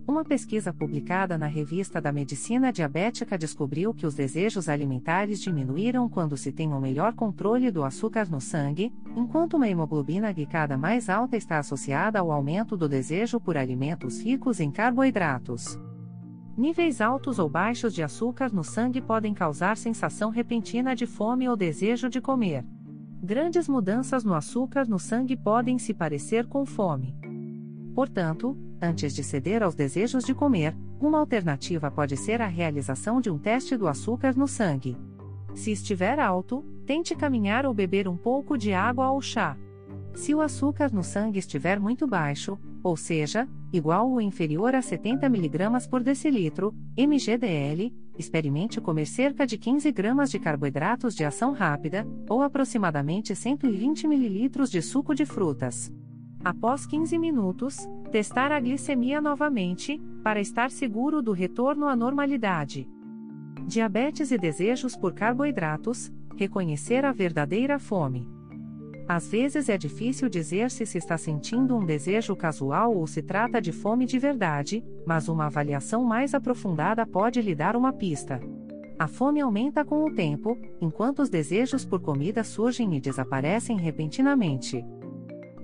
Uma 0.07 0.25
pesquisa 0.25 0.73
publicada 0.73 1.39
na 1.39 1.47
Revista 1.47 2.01
da 2.01 2.11
Medicina 2.11 2.73
Diabética 2.73 3.39
descobriu 3.39 3.95
que 3.95 4.05
os 4.05 4.15
desejos 4.15 4.69
alimentares 4.69 5.41
diminuíram 5.41 6.09
quando 6.09 6.37
se 6.37 6.51
tem 6.51 6.73
um 6.73 6.81
melhor 6.81 7.13
controle 7.13 7.71
do 7.71 7.85
açúcar 7.85 8.29
no 8.29 8.41
sangue, 8.41 8.93
enquanto 9.17 9.55
uma 9.55 9.69
hemoglobina 9.69 10.33
glicada 10.33 10.77
mais 10.77 11.09
alta 11.09 11.37
está 11.37 11.59
associada 11.59 12.19
ao 12.19 12.33
aumento 12.33 12.77
do 12.77 12.89
desejo 12.89 13.39
por 13.39 13.57
alimentos 13.57 14.21
ricos 14.21 14.59
em 14.59 14.73
carboidratos. 14.73 15.79
Níveis 16.57 17.01
altos 17.01 17.39
ou 17.39 17.49
baixos 17.49 17.95
de 17.95 18.03
açúcar 18.03 18.53
no 18.53 18.65
sangue 18.65 19.01
podem 19.01 19.33
causar 19.33 19.77
sensação 19.77 20.31
repentina 20.31 20.97
de 20.97 21.07
fome 21.07 21.49
ou 21.49 21.57
desejo 21.57 22.11
de 22.11 22.21
comer. 22.21 22.65
Grandes 23.23 23.69
mudanças 23.69 24.25
no 24.25 24.35
açúcar 24.35 24.87
no 24.87 24.99
sangue 24.99 25.37
podem 25.37 25.79
se 25.79 25.95
parecer 25.95 26.47
com 26.49 26.67
fome. 26.67 27.17
Portanto, 27.95 28.57
antes 28.83 29.15
de 29.15 29.23
ceder 29.23 29.63
aos 29.63 29.75
desejos 29.75 30.25
de 30.25 30.35
comer, 30.35 30.77
uma 31.01 31.19
alternativa 31.19 31.91
pode 31.91 32.17
ser 32.17 32.43
a 32.43 32.47
realização 32.47 33.21
de 33.21 33.31
um 33.31 33.39
teste 33.39 33.77
do 33.77 33.87
açúcar 33.87 34.37
no 34.37 34.49
sangue. 34.49 34.97
Se 35.55 35.71
estiver 35.71 36.19
alto, 36.19 36.65
tente 36.85 37.15
caminhar 37.15 37.65
ou 37.65 37.73
beber 37.73 38.09
um 38.09 38.17
pouco 38.17 38.59
de 38.59 38.73
água 38.73 39.11
ou 39.11 39.23
chá. 39.23 39.57
Se 40.15 40.35
o 40.35 40.41
açúcar 40.41 40.93
no 40.93 41.03
sangue 41.03 41.39
estiver 41.39 41.79
muito 41.79 42.07
baixo, 42.07 42.59
ou 42.83 42.97
seja, 42.97 43.49
igual 43.73 44.11
ou 44.11 44.21
inferior 44.21 44.75
a 44.75 44.83
70 44.83 45.27
mg 45.27 45.89
por 45.89 46.03
decilitro, 46.03 46.75
mgdl, 46.99 47.93
experimente 48.19 48.81
comer 48.81 49.07
cerca 49.07 49.47
de 49.47 49.57
15 49.57 49.91
gramas 49.93 50.31
de 50.31 50.39
carboidratos 50.39 51.15
de 51.15 51.25
ação 51.25 51.53
rápida, 51.53 52.07
ou 52.29 52.43
aproximadamente 52.43 53.35
120 53.35 54.05
ml 54.07 54.51
de 54.69 54.83
suco 54.83 55.15
de 55.15 55.25
frutas. 55.25 55.91
Após 56.45 56.85
15 56.87 57.17
minutos, 57.19 57.89
testar 58.11 58.51
a 58.51 58.59
glicemia 58.59 59.21
novamente, 59.21 60.03
para 60.25 60.41
estar 60.41 60.73
seguro 60.73 61.23
do 61.23 61.31
retorno 61.31 61.87
à 61.87 61.95
normalidade. 61.95 62.89
Diabetes 63.65 64.33
e 64.33 64.39
desejos 64.39 64.97
por 64.97 65.13
carboidratos 65.13 66.13
reconhecer 66.37 67.05
a 67.05 67.13
verdadeira 67.13 67.79
fome. 67.79 68.29
Às 69.07 69.29
vezes 69.29 69.69
é 69.69 69.79
difícil 69.79 70.29
dizer 70.29 70.71
se 70.71 70.85
se 70.85 70.99
está 70.99 71.17
sentindo 71.17 71.77
um 71.77 71.85
desejo 71.85 72.35
casual 72.35 72.97
ou 72.97 73.07
se 73.07 73.23
trata 73.23 73.61
de 73.61 73.71
fome 73.71 74.05
de 74.05 74.19
verdade, 74.19 74.85
mas 75.07 75.29
uma 75.29 75.47
avaliação 75.47 76.05
mais 76.05 76.35
aprofundada 76.35 77.07
pode 77.07 77.41
lhe 77.41 77.55
dar 77.55 77.77
uma 77.77 77.93
pista. 77.93 78.41
A 78.99 79.07
fome 79.07 79.41
aumenta 79.41 79.85
com 79.85 80.05
o 80.05 80.15
tempo, 80.15 80.59
enquanto 80.81 81.21
os 81.21 81.29
desejos 81.29 81.85
por 81.85 82.01
comida 82.01 82.43
surgem 82.43 82.97
e 82.97 83.01
desaparecem 83.01 83.77
repentinamente. 83.77 84.85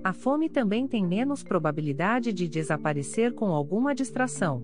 A 0.01 0.13
fome 0.13 0.49
também 0.49 0.87
tem 0.87 1.05
menos 1.05 1.43
probabilidade 1.43 2.31
de 2.31 2.47
desaparecer 2.47 3.33
com 3.33 3.47
alguma 3.47 3.93
distração. 3.93 4.63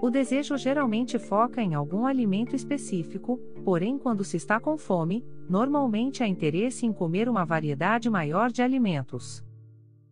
O 0.00 0.08
desejo 0.08 0.56
geralmente 0.56 1.18
foca 1.18 1.60
em 1.60 1.74
algum 1.74 2.06
alimento 2.06 2.56
específico, 2.56 3.38
porém, 3.62 3.98
quando 3.98 4.24
se 4.24 4.38
está 4.38 4.58
com 4.58 4.78
fome, 4.78 5.22
normalmente 5.48 6.22
há 6.22 6.26
interesse 6.26 6.86
em 6.86 6.92
comer 6.92 7.28
uma 7.28 7.44
variedade 7.44 8.08
maior 8.08 8.50
de 8.50 8.62
alimentos. 8.62 9.44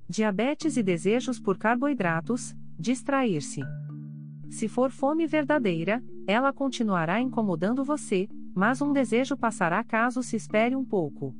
Diabetes 0.06 0.76
e 0.76 0.82
desejos 0.82 1.40
por 1.40 1.56
carboidratos, 1.56 2.54
distrair-se. 2.78 3.62
Se 4.50 4.68
for 4.68 4.90
fome 4.90 5.26
verdadeira, 5.26 6.02
ela 6.26 6.52
continuará 6.52 7.20
incomodando 7.22 7.82
você, 7.82 8.28
mas 8.54 8.82
um 8.82 8.92
desejo 8.92 9.34
passará 9.36 9.82
caso 9.82 10.22
se 10.22 10.36
espere 10.36 10.76
um 10.76 10.84
pouco. 10.84 11.34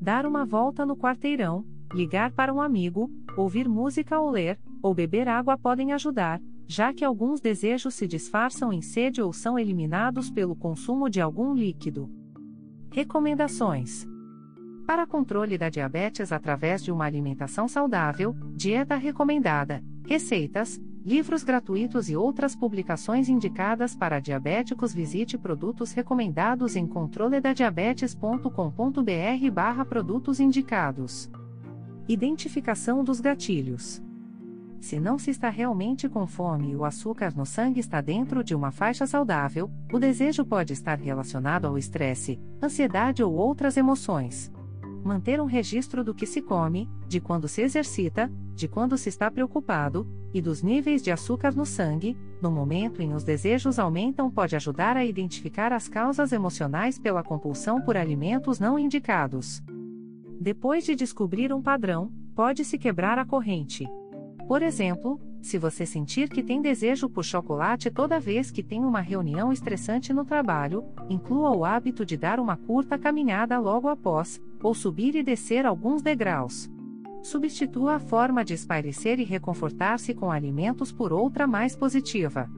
Dar 0.00 0.24
uma 0.24 0.44
volta 0.44 0.86
no 0.86 0.96
quarteirão, 0.96 1.64
ligar 1.92 2.32
para 2.32 2.52
um 2.52 2.60
amigo, 2.60 3.10
ouvir 3.36 3.68
música 3.68 4.18
ou 4.18 4.30
ler, 4.30 4.58
ou 4.82 4.94
beber 4.94 5.28
água 5.28 5.56
podem 5.56 5.92
ajudar, 5.92 6.40
já 6.66 6.92
que 6.92 7.04
alguns 7.04 7.40
desejos 7.40 7.94
se 7.94 8.06
disfarçam 8.06 8.72
em 8.72 8.82
sede 8.82 9.22
ou 9.22 9.32
são 9.32 9.58
eliminados 9.58 10.30
pelo 10.30 10.54
consumo 10.54 11.08
de 11.08 11.20
algum 11.20 11.54
líquido. 11.54 12.10
Recomendações: 12.92 14.06
Para 14.86 15.06
controle 15.06 15.56
da 15.56 15.68
diabetes 15.68 16.30
através 16.30 16.84
de 16.84 16.92
uma 16.92 17.04
alimentação 17.04 17.66
saudável, 17.66 18.36
dieta 18.54 18.96
recomendada, 18.96 19.82
receitas, 20.06 20.78
livros 21.04 21.42
gratuitos 21.42 22.10
e 22.10 22.16
outras 22.16 22.54
publicações 22.54 23.30
indicadas 23.30 23.96
para 23.96 24.20
diabéticos, 24.20 24.92
visite 24.92 25.38
produtos 25.38 25.92
recomendados 25.92 26.76
em 26.76 26.86
controledadiabetes.com.br/barra 26.86 29.84
produtos 29.86 30.38
indicados. 30.38 31.30
Identificação 32.08 33.04
dos 33.04 33.20
gatilhos. 33.20 34.02
Se 34.80 34.98
não 34.98 35.18
se 35.18 35.30
está 35.30 35.50
realmente 35.50 36.08
com 36.08 36.26
fome 36.26 36.70
e 36.70 36.76
o 36.76 36.86
açúcar 36.86 37.36
no 37.36 37.44
sangue 37.44 37.80
está 37.80 38.00
dentro 38.00 38.42
de 38.42 38.54
uma 38.54 38.70
faixa 38.70 39.06
saudável, 39.06 39.70
o 39.92 39.98
desejo 39.98 40.42
pode 40.42 40.72
estar 40.72 40.98
relacionado 40.98 41.66
ao 41.66 41.76
estresse, 41.76 42.40
ansiedade 42.62 43.22
ou 43.22 43.34
outras 43.34 43.76
emoções. 43.76 44.50
Manter 45.04 45.38
um 45.38 45.44
registro 45.44 46.02
do 46.02 46.14
que 46.14 46.24
se 46.24 46.40
come, 46.40 46.88
de 47.06 47.20
quando 47.20 47.46
se 47.46 47.60
exercita, 47.60 48.32
de 48.54 48.66
quando 48.66 48.96
se 48.96 49.10
está 49.10 49.30
preocupado, 49.30 50.08
e 50.32 50.40
dos 50.40 50.62
níveis 50.62 51.02
de 51.02 51.10
açúcar 51.10 51.54
no 51.54 51.66
sangue, 51.66 52.16
no 52.40 52.50
momento 52.50 53.02
em 53.02 53.12
os 53.12 53.22
desejos 53.22 53.78
aumentam, 53.78 54.30
pode 54.30 54.56
ajudar 54.56 54.96
a 54.96 55.04
identificar 55.04 55.74
as 55.74 55.88
causas 55.88 56.32
emocionais 56.32 56.98
pela 56.98 57.22
compulsão 57.22 57.82
por 57.82 57.98
alimentos 57.98 58.58
não 58.58 58.78
indicados. 58.78 59.62
Depois 60.40 60.84
de 60.84 60.94
descobrir 60.94 61.52
um 61.52 61.60
padrão, 61.60 62.12
pode-se 62.34 62.78
quebrar 62.78 63.18
a 63.18 63.24
corrente. 63.24 63.86
Por 64.46 64.62
exemplo, 64.62 65.20
se 65.42 65.58
você 65.58 65.84
sentir 65.84 66.28
que 66.28 66.42
tem 66.42 66.62
desejo 66.62 67.08
por 67.08 67.24
chocolate 67.24 67.90
toda 67.90 68.20
vez 68.20 68.50
que 68.50 68.62
tem 68.62 68.84
uma 68.84 69.00
reunião 69.00 69.52
estressante 69.52 70.12
no 70.12 70.24
trabalho, 70.24 70.84
inclua 71.08 71.50
o 71.50 71.64
hábito 71.64 72.04
de 72.04 72.16
dar 72.16 72.38
uma 72.38 72.56
curta 72.56 72.96
caminhada 72.96 73.58
logo 73.58 73.88
após, 73.88 74.40
ou 74.62 74.74
subir 74.74 75.16
e 75.16 75.22
descer 75.22 75.66
alguns 75.66 76.02
degraus. 76.02 76.70
Substitua 77.22 77.96
a 77.96 77.98
forma 77.98 78.44
de 78.44 78.54
espairecer 78.54 79.18
e 79.18 79.24
reconfortar-se 79.24 80.14
com 80.14 80.30
alimentos 80.30 80.92
por 80.92 81.12
outra 81.12 81.46
mais 81.46 81.74
positiva. 81.74 82.48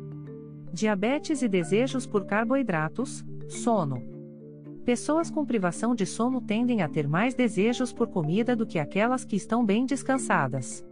Diabetes 0.72 1.42
e 1.42 1.48
desejos 1.48 2.06
por 2.06 2.26
carboidratos, 2.26 3.24
sono. 3.48 4.19
Pessoas 4.84 5.30
com 5.30 5.44
privação 5.44 5.94
de 5.94 6.06
sono 6.06 6.40
tendem 6.40 6.82
a 6.82 6.88
ter 6.88 7.06
mais 7.06 7.34
desejos 7.34 7.92
por 7.92 8.08
comida 8.08 8.56
do 8.56 8.66
que 8.66 8.78
aquelas 8.78 9.24
que 9.24 9.36
estão 9.36 9.64
bem 9.64 9.84
descansadas. 9.84 10.84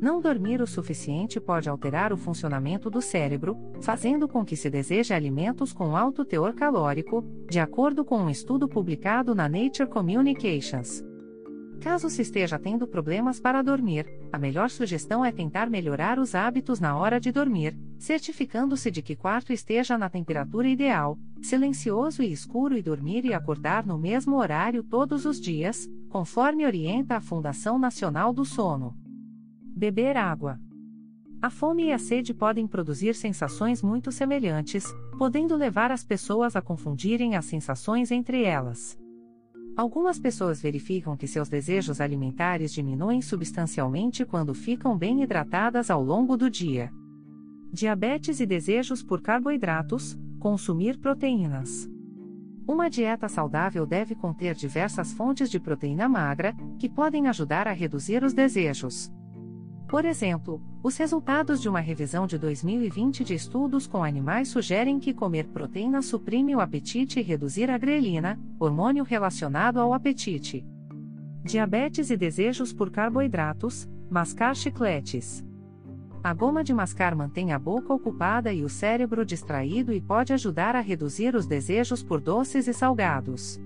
Não 0.00 0.20
dormir 0.20 0.60
o 0.60 0.66
suficiente 0.66 1.38
pode 1.40 1.68
alterar 1.68 2.12
o 2.12 2.16
funcionamento 2.16 2.90
do 2.90 3.00
cérebro, 3.00 3.56
fazendo 3.80 4.26
com 4.26 4.44
que 4.44 4.56
se 4.56 4.68
deseje 4.68 5.14
alimentos 5.14 5.72
com 5.72 5.96
alto 5.96 6.24
teor 6.24 6.54
calórico, 6.54 7.24
de 7.48 7.60
acordo 7.60 8.04
com 8.04 8.18
um 8.18 8.30
estudo 8.30 8.68
publicado 8.68 9.34
na 9.34 9.48
Nature 9.48 9.88
Communications. 9.88 11.04
Caso 11.80 12.08
se 12.08 12.22
esteja 12.22 12.58
tendo 12.58 12.88
problemas 12.88 13.38
para 13.38 13.62
dormir, 13.62 14.06
a 14.32 14.38
melhor 14.38 14.70
sugestão 14.70 15.24
é 15.24 15.30
tentar 15.30 15.68
melhorar 15.68 16.18
os 16.18 16.34
hábitos 16.34 16.80
na 16.80 16.96
hora 16.96 17.20
de 17.20 17.30
dormir, 17.30 17.76
certificando-se 18.04 18.90
de 18.90 19.00
que 19.00 19.16
quarto 19.16 19.50
esteja 19.50 19.96
na 19.96 20.10
temperatura 20.10 20.68
ideal, 20.68 21.18
silencioso 21.40 22.22
e 22.22 22.30
escuro 22.30 22.76
e 22.76 22.82
dormir 22.82 23.24
e 23.24 23.32
acordar 23.32 23.86
no 23.86 23.96
mesmo 23.96 24.36
horário 24.36 24.82
todos 24.84 25.24
os 25.24 25.40
dias, 25.40 25.88
conforme 26.10 26.66
orienta 26.66 27.16
a 27.16 27.20
Fundação 27.20 27.78
Nacional 27.78 28.30
do 28.34 28.44
Sono. 28.44 28.94
Beber 29.74 30.18
água. 30.18 30.60
A 31.40 31.48
fome 31.48 31.86
e 31.86 31.92
a 31.92 31.98
sede 31.98 32.34
podem 32.34 32.66
produzir 32.66 33.14
sensações 33.14 33.82
muito 33.82 34.12
semelhantes, 34.12 34.84
podendo 35.16 35.56
levar 35.56 35.90
as 35.90 36.04
pessoas 36.04 36.54
a 36.54 36.60
confundirem 36.60 37.36
as 37.36 37.46
sensações 37.46 38.10
entre 38.10 38.44
elas. 38.44 38.98
Algumas 39.74 40.18
pessoas 40.18 40.60
verificam 40.60 41.16
que 41.16 41.26
seus 41.26 41.48
desejos 41.48 42.02
alimentares 42.02 42.70
diminuem 42.70 43.22
substancialmente 43.22 44.26
quando 44.26 44.52
ficam 44.52 44.96
bem 44.96 45.22
hidratadas 45.22 45.90
ao 45.90 46.04
longo 46.04 46.36
do 46.36 46.50
dia. 46.50 46.92
Diabetes 47.74 48.38
e 48.38 48.46
desejos 48.46 49.02
por 49.02 49.20
carboidratos, 49.20 50.16
consumir 50.38 50.96
proteínas. 50.96 51.90
Uma 52.68 52.88
dieta 52.88 53.28
saudável 53.28 53.84
deve 53.84 54.14
conter 54.14 54.54
diversas 54.54 55.12
fontes 55.12 55.50
de 55.50 55.58
proteína 55.58 56.08
magra, 56.08 56.54
que 56.78 56.88
podem 56.88 57.26
ajudar 57.26 57.66
a 57.66 57.72
reduzir 57.72 58.22
os 58.22 58.32
desejos. 58.32 59.12
Por 59.88 60.04
exemplo, 60.04 60.62
os 60.84 60.96
resultados 60.96 61.60
de 61.60 61.68
uma 61.68 61.80
revisão 61.80 62.28
de 62.28 62.38
2020 62.38 63.24
de 63.24 63.34
estudos 63.34 63.88
com 63.88 64.04
animais 64.04 64.46
sugerem 64.46 65.00
que 65.00 65.12
comer 65.12 65.48
proteína 65.48 66.00
suprime 66.00 66.54
o 66.54 66.60
apetite 66.60 67.18
e 67.18 67.24
reduzir 67.24 67.68
a 67.72 67.76
grelina, 67.76 68.38
hormônio 68.56 69.02
relacionado 69.02 69.80
ao 69.80 69.92
apetite. 69.92 70.64
Diabetes 71.42 72.08
e 72.08 72.16
desejos 72.16 72.72
por 72.72 72.92
carboidratos, 72.92 73.88
mascar 74.08 74.54
chicletes. 74.54 75.43
A 76.24 76.32
goma 76.32 76.64
de 76.64 76.72
mascar 76.72 77.14
mantém 77.14 77.52
a 77.52 77.58
boca 77.58 77.92
ocupada 77.92 78.50
e 78.50 78.64
o 78.64 78.68
cérebro 78.70 79.26
distraído 79.26 79.92
e 79.92 80.00
pode 80.00 80.32
ajudar 80.32 80.74
a 80.74 80.80
reduzir 80.80 81.36
os 81.36 81.46
desejos 81.46 82.02
por 82.02 82.18
doces 82.18 82.66
e 82.66 82.72
salgados. 82.72 83.60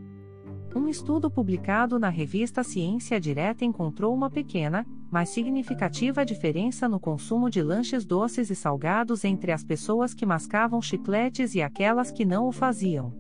Um 0.75 0.89
estudo 0.89 1.31
publicado 1.31 2.01
na 2.01 2.09
revista 2.09 2.65
Ciência 2.65 3.21
Direta 3.21 3.65
encontrou 3.65 4.13
uma 4.13 4.29
pequena, 4.29 4.85
mas 5.09 5.29
significativa 5.29 6.27
diferença 6.27 6.89
no 6.89 6.99
consumo 6.99 7.49
de 7.49 7.63
lanches 7.63 8.05
doces 8.05 8.51
e 8.51 8.57
salgados 8.57 9.25
entre 9.25 9.53
as 9.53 9.63
pessoas 9.63 10.13
que 10.13 10.27
mascavam 10.27 10.83
chicletes 10.83 11.55
e 11.55 11.63
aquelas 11.63 12.11
que 12.11 12.25
não 12.25 12.49
o 12.49 12.53
faziam. 12.53 13.15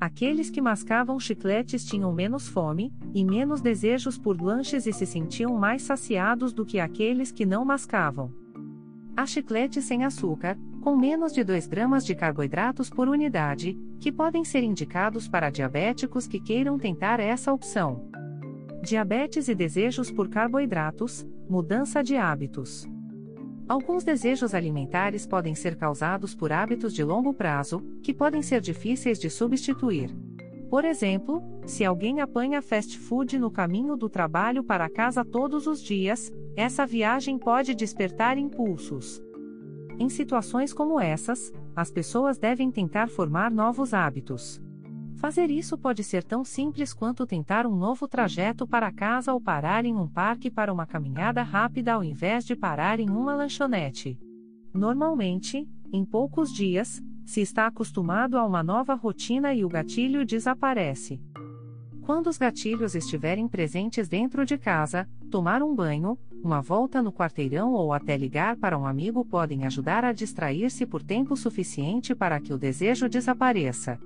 Aqueles 0.00 0.50
que 0.50 0.60
mascavam 0.60 1.18
chicletes 1.18 1.84
tinham 1.84 2.12
menos 2.12 2.46
fome 2.46 2.92
e 3.12 3.24
menos 3.24 3.60
desejos 3.60 4.16
por 4.16 4.40
lanches 4.40 4.86
e 4.86 4.92
se 4.92 5.04
sentiam 5.04 5.58
mais 5.58 5.82
saciados 5.82 6.52
do 6.52 6.64
que 6.64 6.78
aqueles 6.78 7.32
que 7.32 7.44
não 7.44 7.64
mascavam. 7.64 8.41
Há 9.22 9.26
chicletes 9.26 9.84
sem 9.84 10.02
açúcar, 10.02 10.58
com 10.80 10.96
menos 10.96 11.32
de 11.32 11.44
2 11.44 11.68
gramas 11.68 12.04
de 12.04 12.12
carboidratos 12.12 12.90
por 12.90 13.08
unidade, 13.08 13.78
que 14.00 14.10
podem 14.10 14.44
ser 14.44 14.64
indicados 14.64 15.28
para 15.28 15.48
diabéticos 15.48 16.26
que 16.26 16.40
queiram 16.40 16.76
tentar 16.76 17.20
essa 17.20 17.52
opção. 17.52 18.10
Diabetes 18.82 19.46
e 19.46 19.54
desejos 19.54 20.10
por 20.10 20.28
carboidratos, 20.28 21.24
mudança 21.48 22.02
de 22.02 22.16
hábitos. 22.16 22.84
Alguns 23.68 24.02
desejos 24.02 24.56
alimentares 24.56 25.24
podem 25.24 25.54
ser 25.54 25.76
causados 25.76 26.34
por 26.34 26.52
hábitos 26.52 26.92
de 26.92 27.04
longo 27.04 27.32
prazo, 27.32 27.80
que 28.02 28.12
podem 28.12 28.42
ser 28.42 28.60
difíceis 28.60 29.20
de 29.20 29.30
substituir. 29.30 30.10
Por 30.68 30.84
exemplo, 30.84 31.40
se 31.64 31.84
alguém 31.84 32.20
apanha 32.20 32.60
fast 32.60 32.98
food 32.98 33.38
no 33.38 33.52
caminho 33.52 33.96
do 33.96 34.08
trabalho 34.08 34.64
para 34.64 34.90
casa 34.90 35.24
todos 35.24 35.68
os 35.68 35.80
dias, 35.80 36.32
essa 36.56 36.86
viagem 36.86 37.38
pode 37.38 37.74
despertar 37.74 38.36
impulsos. 38.36 39.22
Em 39.98 40.08
situações 40.08 40.72
como 40.72 41.00
essas, 41.00 41.52
as 41.74 41.90
pessoas 41.90 42.38
devem 42.38 42.70
tentar 42.70 43.08
formar 43.08 43.50
novos 43.50 43.94
hábitos. 43.94 44.60
Fazer 45.16 45.50
isso 45.50 45.78
pode 45.78 46.02
ser 46.02 46.24
tão 46.24 46.44
simples 46.44 46.92
quanto 46.92 47.26
tentar 47.26 47.66
um 47.66 47.76
novo 47.76 48.08
trajeto 48.08 48.66
para 48.66 48.90
casa 48.90 49.32
ou 49.32 49.40
parar 49.40 49.84
em 49.84 49.94
um 49.94 50.08
parque 50.08 50.50
para 50.50 50.72
uma 50.72 50.84
caminhada 50.84 51.42
rápida 51.42 51.92
ao 51.92 52.02
invés 52.02 52.44
de 52.44 52.56
parar 52.56 52.98
em 52.98 53.08
uma 53.08 53.34
lanchonete. 53.34 54.18
Normalmente, 54.74 55.68
em 55.92 56.04
poucos 56.04 56.52
dias, 56.52 57.00
se 57.24 57.40
está 57.40 57.66
acostumado 57.66 58.36
a 58.36 58.44
uma 58.44 58.62
nova 58.62 58.94
rotina 58.94 59.54
e 59.54 59.64
o 59.64 59.68
gatilho 59.68 60.26
desaparece. 60.26 61.22
Quando 62.02 62.26
os 62.26 62.36
gatilhos 62.36 62.96
estiverem 62.96 63.46
presentes 63.46 64.08
dentro 64.08 64.44
de 64.44 64.58
casa, 64.58 65.08
tomar 65.30 65.62
um 65.62 65.72
banho, 65.72 66.18
uma 66.42 66.60
volta 66.60 67.00
no 67.00 67.12
quarteirão 67.12 67.72
ou 67.72 67.92
até 67.92 68.16
ligar 68.16 68.56
para 68.56 68.76
um 68.76 68.84
amigo 68.84 69.24
podem 69.24 69.64
ajudar 69.64 70.04
a 70.04 70.12
distrair-se 70.12 70.84
por 70.84 71.02
tempo 71.02 71.36
suficiente 71.36 72.14
para 72.14 72.40
que 72.40 72.52
o 72.52 72.58
desejo 72.58 73.08
desapareça. 73.08 73.98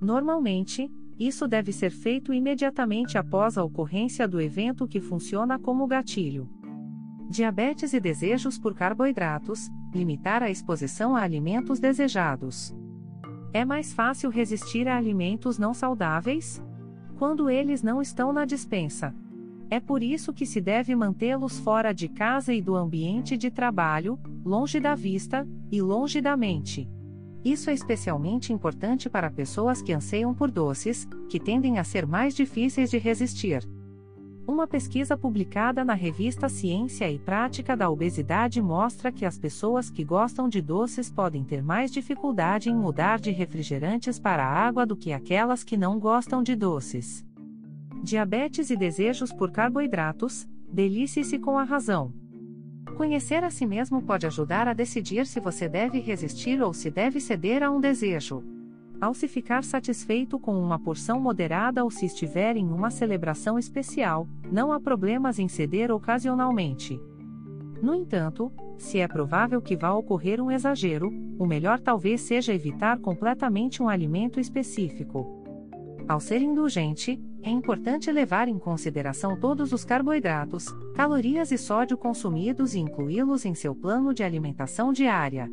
Normalmente, 0.00 0.90
isso 1.18 1.48
deve 1.48 1.72
ser 1.72 1.90
feito 1.90 2.32
imediatamente 2.32 3.16
após 3.16 3.56
a 3.56 3.64
ocorrência 3.64 4.28
do 4.28 4.40
evento 4.40 4.86
que 4.86 5.00
funciona 5.00 5.58
como 5.58 5.86
gatilho. 5.86 6.48
Diabetes 7.30 7.92
e 7.92 8.00
desejos 8.00 8.58
por 8.58 8.74
carboidratos 8.74 9.68
limitar 9.94 10.42
a 10.42 10.50
exposição 10.50 11.16
a 11.16 11.22
alimentos 11.22 11.80
desejados. 11.80 12.74
É 13.52 13.64
mais 13.64 13.92
fácil 13.94 14.30
resistir 14.30 14.86
a 14.86 14.96
alimentos 14.96 15.58
não 15.58 15.72
saudáveis? 15.72 16.62
Quando 17.18 17.48
eles 17.48 17.82
não 17.82 18.00
estão 18.00 18.32
na 18.32 18.44
dispensa. 18.44 19.14
É 19.70 19.78
por 19.78 20.02
isso 20.02 20.32
que 20.32 20.46
se 20.46 20.60
deve 20.60 20.96
mantê-los 20.96 21.58
fora 21.58 21.92
de 21.92 22.08
casa 22.08 22.54
e 22.54 22.62
do 22.62 22.74
ambiente 22.74 23.36
de 23.36 23.50
trabalho, 23.50 24.18
longe 24.44 24.80
da 24.80 24.94
vista 24.94 25.46
e 25.70 25.82
longe 25.82 26.20
da 26.22 26.36
mente. 26.36 26.88
Isso 27.44 27.68
é 27.68 27.74
especialmente 27.74 28.52
importante 28.52 29.10
para 29.10 29.30
pessoas 29.30 29.82
que 29.82 29.92
anseiam 29.92 30.34
por 30.34 30.50
doces, 30.50 31.06
que 31.28 31.38
tendem 31.38 31.78
a 31.78 31.84
ser 31.84 32.06
mais 32.06 32.34
difíceis 32.34 32.90
de 32.90 32.98
resistir. 32.98 33.62
Uma 34.46 34.66
pesquisa 34.66 35.14
publicada 35.14 35.84
na 35.84 35.92
revista 35.92 36.48
Ciência 36.48 37.10
e 37.10 37.18
Prática 37.18 37.76
da 37.76 37.90
Obesidade 37.90 38.62
mostra 38.62 39.12
que 39.12 39.26
as 39.26 39.38
pessoas 39.38 39.90
que 39.90 40.02
gostam 40.02 40.48
de 40.48 40.62
doces 40.62 41.10
podem 41.10 41.44
ter 41.44 41.62
mais 41.62 41.92
dificuldade 41.92 42.70
em 42.70 42.74
mudar 42.74 43.20
de 43.20 43.30
refrigerantes 43.30 44.18
para 44.18 44.46
água 44.46 44.86
do 44.86 44.96
que 44.96 45.12
aquelas 45.12 45.62
que 45.62 45.76
não 45.76 45.98
gostam 45.98 46.42
de 46.42 46.56
doces. 46.56 47.27
Diabetes 48.08 48.70
e 48.70 48.76
desejos 48.76 49.30
por 49.34 49.50
carboidratos, 49.50 50.48
delicie-se 50.72 51.38
com 51.38 51.58
a 51.58 51.62
razão. 51.62 52.10
Conhecer 52.96 53.44
a 53.44 53.50
si 53.50 53.66
mesmo 53.66 54.00
pode 54.00 54.26
ajudar 54.26 54.66
a 54.66 54.72
decidir 54.72 55.26
se 55.26 55.38
você 55.38 55.68
deve 55.68 56.00
resistir 56.00 56.62
ou 56.62 56.72
se 56.72 56.90
deve 56.90 57.20
ceder 57.20 57.62
a 57.62 57.70
um 57.70 57.78
desejo. 57.78 58.42
Ao 58.98 59.12
se 59.12 59.28
ficar 59.28 59.62
satisfeito 59.62 60.38
com 60.38 60.58
uma 60.58 60.78
porção 60.78 61.20
moderada 61.20 61.84
ou 61.84 61.90
se 61.90 62.06
estiver 62.06 62.56
em 62.56 62.72
uma 62.72 62.90
celebração 62.90 63.58
especial, 63.58 64.26
não 64.50 64.72
há 64.72 64.80
problemas 64.80 65.38
em 65.38 65.46
ceder 65.46 65.90
ocasionalmente. 65.90 66.98
No 67.82 67.94
entanto, 67.94 68.50
se 68.78 69.00
é 69.00 69.06
provável 69.06 69.60
que 69.60 69.76
vá 69.76 69.92
ocorrer 69.92 70.40
um 70.40 70.50
exagero, 70.50 71.12
o 71.38 71.44
melhor 71.44 71.78
talvez 71.78 72.22
seja 72.22 72.54
evitar 72.54 73.00
completamente 73.00 73.82
um 73.82 73.88
alimento 73.88 74.40
específico. 74.40 75.44
Ao 76.08 76.18
ser 76.18 76.40
indulgente, 76.40 77.22
é 77.42 77.50
importante 77.50 78.10
levar 78.10 78.48
em 78.48 78.58
consideração 78.58 79.38
todos 79.38 79.72
os 79.72 79.84
carboidratos, 79.84 80.66
calorias 80.94 81.52
e 81.52 81.58
sódio 81.58 81.96
consumidos 81.96 82.74
e 82.74 82.80
incluí-los 82.80 83.44
em 83.44 83.54
seu 83.54 83.74
plano 83.74 84.12
de 84.12 84.22
alimentação 84.22 84.92
diária. 84.92 85.50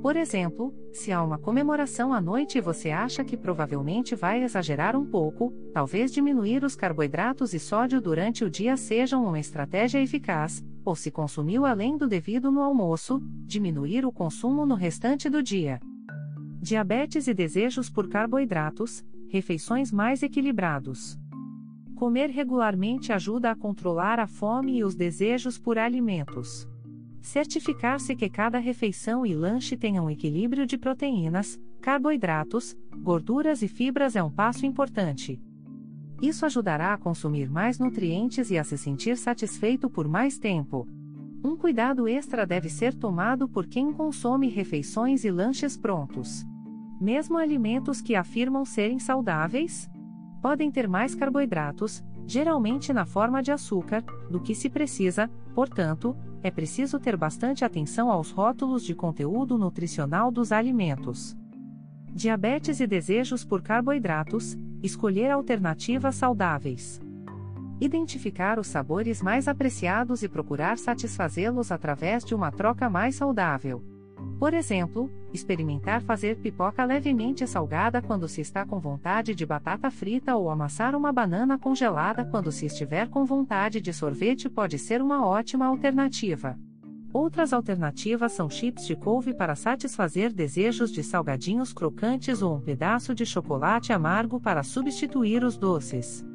Por 0.00 0.16
exemplo, 0.16 0.74
se 0.92 1.12
há 1.12 1.22
uma 1.22 1.38
comemoração 1.38 2.12
à 2.12 2.20
noite 2.20 2.58
e 2.58 2.60
você 2.60 2.90
acha 2.90 3.24
que 3.24 3.36
provavelmente 3.36 4.14
vai 4.14 4.42
exagerar 4.42 4.94
um 4.96 5.06
pouco, 5.06 5.52
talvez 5.72 6.12
diminuir 6.12 6.62
os 6.62 6.76
carboidratos 6.76 7.54
e 7.54 7.58
sódio 7.58 8.00
durante 8.00 8.44
o 8.44 8.50
dia 8.50 8.76
sejam 8.76 9.24
uma 9.24 9.40
estratégia 9.40 10.02
eficaz, 10.02 10.62
ou 10.84 10.94
se 10.94 11.10
consumiu 11.10 11.64
além 11.64 11.96
do 11.96 12.06
devido 12.06 12.50
no 12.50 12.62
almoço, 12.62 13.18
diminuir 13.46 14.04
o 14.04 14.12
consumo 14.12 14.66
no 14.66 14.74
restante 14.74 15.30
do 15.30 15.42
dia. 15.42 15.80
Diabetes 16.60 17.26
e 17.26 17.34
desejos 17.34 17.88
por 17.88 18.08
carboidratos, 18.08 19.02
refeições 19.30 19.90
mais 19.90 20.22
equilibrados. 20.22 21.18
Comer 22.04 22.28
regularmente 22.28 23.14
ajuda 23.14 23.50
a 23.50 23.56
controlar 23.56 24.20
a 24.20 24.26
fome 24.26 24.76
e 24.76 24.84
os 24.84 24.94
desejos 24.94 25.56
por 25.56 25.78
alimentos. 25.78 26.68
Certificar-se 27.22 28.14
que 28.14 28.28
cada 28.28 28.58
refeição 28.58 29.24
e 29.24 29.34
lanche 29.34 29.74
tenham 29.74 30.04
um 30.04 30.10
equilíbrio 30.10 30.66
de 30.66 30.76
proteínas, 30.76 31.58
carboidratos, 31.80 32.76
gorduras 32.94 33.62
e 33.62 33.68
fibras 33.68 34.16
é 34.16 34.22
um 34.22 34.30
passo 34.30 34.66
importante. 34.66 35.40
Isso 36.20 36.44
ajudará 36.44 36.92
a 36.92 36.98
consumir 36.98 37.48
mais 37.48 37.78
nutrientes 37.78 38.50
e 38.50 38.58
a 38.58 38.64
se 38.64 38.76
sentir 38.76 39.16
satisfeito 39.16 39.88
por 39.88 40.06
mais 40.06 40.36
tempo. 40.36 40.86
Um 41.42 41.56
cuidado 41.56 42.06
extra 42.06 42.44
deve 42.44 42.68
ser 42.68 42.92
tomado 42.92 43.48
por 43.48 43.66
quem 43.66 43.90
consome 43.94 44.48
refeições 44.48 45.24
e 45.24 45.30
lanches 45.30 45.74
prontos. 45.74 46.44
Mesmo 47.00 47.38
alimentos 47.38 48.02
que 48.02 48.14
afirmam 48.14 48.62
serem 48.66 48.98
saudáveis 48.98 49.88
podem 50.44 50.70
ter 50.70 50.86
mais 50.86 51.14
carboidratos, 51.14 52.04
geralmente 52.26 52.92
na 52.92 53.06
forma 53.06 53.42
de 53.42 53.50
açúcar, 53.50 54.04
do 54.28 54.38
que 54.38 54.54
se 54.54 54.68
precisa, 54.68 55.30
portanto, 55.54 56.14
é 56.42 56.50
preciso 56.50 57.00
ter 57.00 57.16
bastante 57.16 57.64
atenção 57.64 58.10
aos 58.10 58.30
rótulos 58.30 58.84
de 58.84 58.94
conteúdo 58.94 59.56
nutricional 59.56 60.30
dos 60.30 60.52
alimentos. 60.52 61.34
Diabetes 62.12 62.78
e 62.80 62.86
desejos 62.86 63.42
por 63.42 63.62
carboidratos, 63.62 64.54
escolher 64.82 65.30
alternativas 65.30 66.14
saudáveis. 66.16 67.00
Identificar 67.80 68.58
os 68.58 68.66
sabores 68.66 69.22
mais 69.22 69.48
apreciados 69.48 70.22
e 70.22 70.28
procurar 70.28 70.76
satisfazê-los 70.76 71.72
através 71.72 72.22
de 72.22 72.34
uma 72.34 72.52
troca 72.52 72.90
mais 72.90 73.14
saudável. 73.14 73.93
Por 74.38 74.52
exemplo, 74.52 75.10
experimentar 75.32 76.02
fazer 76.02 76.36
pipoca 76.36 76.84
levemente 76.84 77.46
salgada 77.46 78.02
quando 78.02 78.28
se 78.28 78.40
está 78.40 78.66
com 78.66 78.78
vontade 78.78 79.34
de 79.34 79.46
batata 79.46 79.90
frita 79.90 80.36
ou 80.36 80.50
amassar 80.50 80.94
uma 80.94 81.12
banana 81.12 81.58
congelada 81.58 82.24
quando 82.24 82.50
se 82.50 82.66
estiver 82.66 83.08
com 83.08 83.24
vontade 83.24 83.80
de 83.80 83.92
sorvete 83.92 84.48
pode 84.48 84.78
ser 84.78 85.00
uma 85.00 85.24
ótima 85.24 85.66
alternativa. 85.66 86.58
Outras 87.12 87.52
alternativas 87.52 88.32
são 88.32 88.50
chips 88.50 88.86
de 88.86 88.96
couve 88.96 89.32
para 89.32 89.54
satisfazer 89.54 90.32
desejos 90.32 90.90
de 90.90 91.04
salgadinhos 91.04 91.72
crocantes 91.72 92.42
ou 92.42 92.56
um 92.56 92.60
pedaço 92.60 93.14
de 93.14 93.24
chocolate 93.24 93.92
amargo 93.92 94.40
para 94.40 94.64
substituir 94.64 95.44
os 95.44 95.56
doces. 95.56 96.26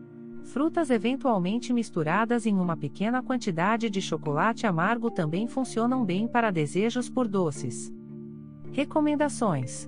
Frutas 0.50 0.90
eventualmente 0.90 1.72
misturadas 1.72 2.46
em 2.48 2.56
uma 2.56 2.76
pequena 2.76 3.22
quantidade 3.22 3.88
de 3.88 4.02
chocolate 4.02 4.66
amargo 4.66 5.12
também 5.12 5.48
funcionam 5.48 6.04
bem 6.04 6.28
para 6.28 6.50
desejos 6.50 7.08
por 7.08 7.28
doces. 7.28 7.94
Recomendações: 8.72 9.88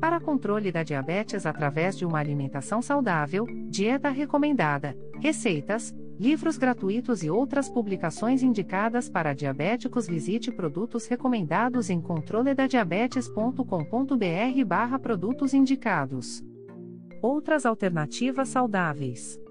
Para 0.00 0.20
controle 0.20 0.70
da 0.70 0.84
diabetes 0.84 1.46
através 1.46 1.98
de 1.98 2.06
uma 2.06 2.20
alimentação 2.20 2.80
saudável, 2.80 3.44
dieta 3.68 4.08
recomendada, 4.08 4.96
receitas, 5.18 5.92
livros 6.16 6.56
gratuitos 6.56 7.24
e 7.24 7.30
outras 7.30 7.68
publicações 7.68 8.44
indicadas 8.44 9.08
para 9.08 9.32
diabéticos, 9.32 10.06
visite 10.06 10.52
produtos 10.52 11.08
recomendados 11.08 11.90
em 11.90 12.00
controledadiabetes.com.br/barra 12.00 14.98
produtos 15.00 15.52
indicados. 15.52 16.40
Outras 17.20 17.66
alternativas 17.66 18.48
saudáveis. 18.48 19.41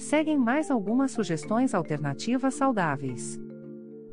Seguem 0.00 0.38
mais 0.38 0.70
algumas 0.70 1.10
sugestões 1.10 1.74
alternativas 1.74 2.54
saudáveis. 2.54 3.38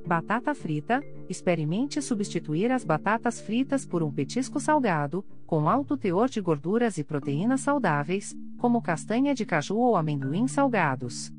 Batata 0.06 0.54
frita: 0.54 1.02
experimente 1.30 2.02
substituir 2.02 2.74
as 2.74 2.84
batatas 2.84 3.40
fritas 3.40 3.86
por 3.86 4.04
um 4.04 4.12
petisco 4.12 4.60
salgado, 4.60 5.24
com 5.46 5.70
alto 5.70 5.96
teor 5.96 6.28
de 6.28 6.42
gorduras 6.42 6.98
e 6.98 7.06
proteínas 7.06 7.62
saudáveis, 7.62 8.36
como 8.58 8.82
castanha 8.82 9.34
de 9.34 9.46
caju 9.46 9.78
ou 9.78 9.96
amendoim 9.96 10.46
salgados. 10.46 11.32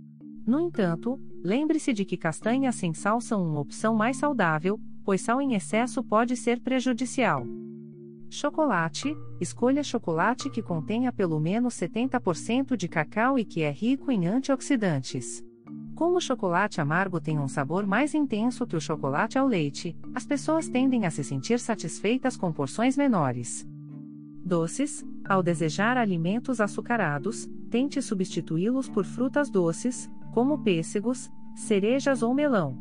No 0.47 0.59
entanto, 0.59 1.21
lembre-se 1.45 1.93
de 1.93 2.07
que 2.07 2.17
castanhas 2.17 2.75
sem 2.75 2.95
sal 2.95 3.21
são 3.21 3.47
uma 3.47 3.61
opção 3.61 3.95
mais 3.95 4.17
saudável, 4.17 4.81
pois 5.05 5.21
sal 5.21 5.43
em 5.43 5.53
excesso 5.53 6.03
pode 6.03 6.35
ser 6.37 6.59
prejudicial. 6.61 7.45
Chocolate: 8.31 9.17
escolha 9.41 9.83
chocolate 9.83 10.51
que 10.51 10.63
contenha 10.63 11.13
pelo 11.13 11.41
menos 11.41 11.75
70% 11.75 12.77
de 12.77 12.87
cacau 12.87 13.39
e 13.39 13.45
que 13.45 13.63
é 13.63 13.71
rico 13.71 14.11
em 14.11 14.27
antioxidantes. 14.27 15.43
Como 15.95 16.19
o 16.19 16.21
chocolate 16.21 16.81
amargo 16.81 17.21
tem 17.21 17.39
um 17.39 17.49
sabor 17.49 17.87
mais 17.87 18.15
intenso 18.15 18.67
que 18.67 18.77
o 18.77 18.81
chocolate 18.81 19.39
ao 19.39 19.47
leite, 19.47 19.97
as 20.15 20.25
pessoas 20.25 20.69
tendem 20.69 21.07
a 21.07 21.11
se 21.11 21.25
sentir 21.25 21.59
satisfeitas 21.59 22.37
com 22.37 22.53
porções 22.53 22.97
menores. 22.97 23.67
Doces: 24.45 25.05
ao 25.25 25.43
desejar 25.43 25.97
alimentos 25.97 26.61
açucarados, 26.61 27.49
tente 27.71 28.01
substituí-los 28.01 28.89
por 28.89 29.05
frutas 29.05 29.51
doces, 29.51 30.11
como 30.33 30.59
pêssegos, 30.59 31.31
cerejas 31.57 32.23
ou 32.23 32.33
melão. 32.33 32.79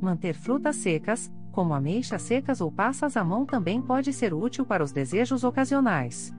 Manter 0.00 0.34
frutas 0.34 0.76
secas, 0.76 1.30
como 1.54 1.72
ameixas 1.72 2.20
secas 2.22 2.60
ou 2.60 2.70
passas 2.70 3.16
à 3.16 3.22
mão 3.22 3.46
também 3.46 3.80
pode 3.80 4.12
ser 4.12 4.34
útil 4.34 4.66
para 4.66 4.82
os 4.82 4.90
desejos 4.90 5.44
ocasionais. 5.44 6.34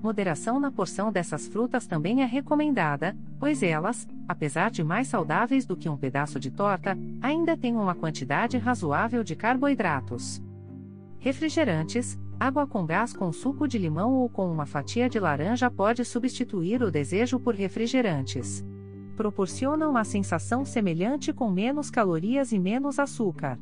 Moderação 0.00 0.60
na 0.60 0.70
porção 0.70 1.10
dessas 1.10 1.48
frutas 1.48 1.88
também 1.88 2.22
é 2.22 2.24
recomendada, 2.24 3.16
pois 3.38 3.64
elas, 3.64 4.08
apesar 4.28 4.70
de 4.70 4.84
mais 4.84 5.08
saudáveis 5.08 5.66
do 5.66 5.76
que 5.76 5.88
um 5.88 5.96
pedaço 5.96 6.38
de 6.38 6.52
torta, 6.52 6.96
ainda 7.20 7.56
têm 7.56 7.74
uma 7.74 7.96
quantidade 7.96 8.56
razoável 8.58 9.24
de 9.24 9.34
carboidratos. 9.34 10.40
Refrigerantes, 11.18 12.16
água 12.38 12.64
com 12.64 12.86
gás 12.86 13.12
com 13.12 13.32
suco 13.32 13.66
de 13.66 13.76
limão 13.76 14.14
ou 14.14 14.28
com 14.28 14.50
uma 14.50 14.66
fatia 14.66 15.10
de 15.10 15.18
laranja 15.18 15.68
pode 15.68 16.04
substituir 16.04 16.80
o 16.80 16.92
desejo 16.92 17.40
por 17.40 17.56
refrigerantes. 17.56 18.64
Proporcionam 19.16 19.90
uma 19.90 20.04
sensação 20.04 20.64
semelhante 20.64 21.32
com 21.32 21.50
menos 21.50 21.90
calorias 21.90 22.52
e 22.52 22.58
menos 22.58 23.00
açúcar. 23.00 23.58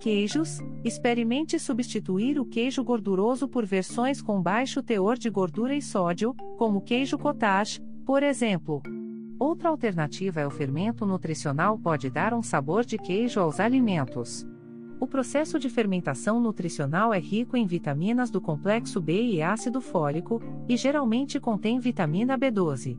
Queijos: 0.00 0.60
experimente 0.82 1.58
substituir 1.58 2.40
o 2.40 2.46
queijo 2.46 2.82
gorduroso 2.82 3.46
por 3.46 3.66
versões 3.66 4.22
com 4.22 4.40
baixo 4.40 4.82
teor 4.82 5.18
de 5.18 5.28
gordura 5.28 5.76
e 5.76 5.82
sódio, 5.82 6.34
como 6.56 6.80
queijo 6.80 7.18
cottage, 7.18 7.82
por 8.06 8.22
exemplo. 8.22 8.82
Outra 9.38 9.68
alternativa 9.68 10.40
é 10.40 10.46
o 10.46 10.50
fermento 10.50 11.04
nutricional 11.04 11.78
pode 11.78 12.08
dar 12.08 12.32
um 12.32 12.42
sabor 12.42 12.82
de 12.82 12.96
queijo 12.96 13.40
aos 13.40 13.60
alimentos. 13.60 14.46
O 14.98 15.06
processo 15.06 15.58
de 15.58 15.68
fermentação 15.68 16.40
nutricional 16.40 17.12
é 17.12 17.18
rico 17.18 17.54
em 17.54 17.66
vitaminas 17.66 18.30
do 18.30 18.40
complexo 18.40 19.02
B 19.02 19.20
e 19.20 19.42
ácido 19.42 19.82
fólico, 19.82 20.40
e 20.66 20.78
geralmente 20.78 21.38
contém 21.38 21.78
vitamina 21.78 22.38
B12. 22.38 22.98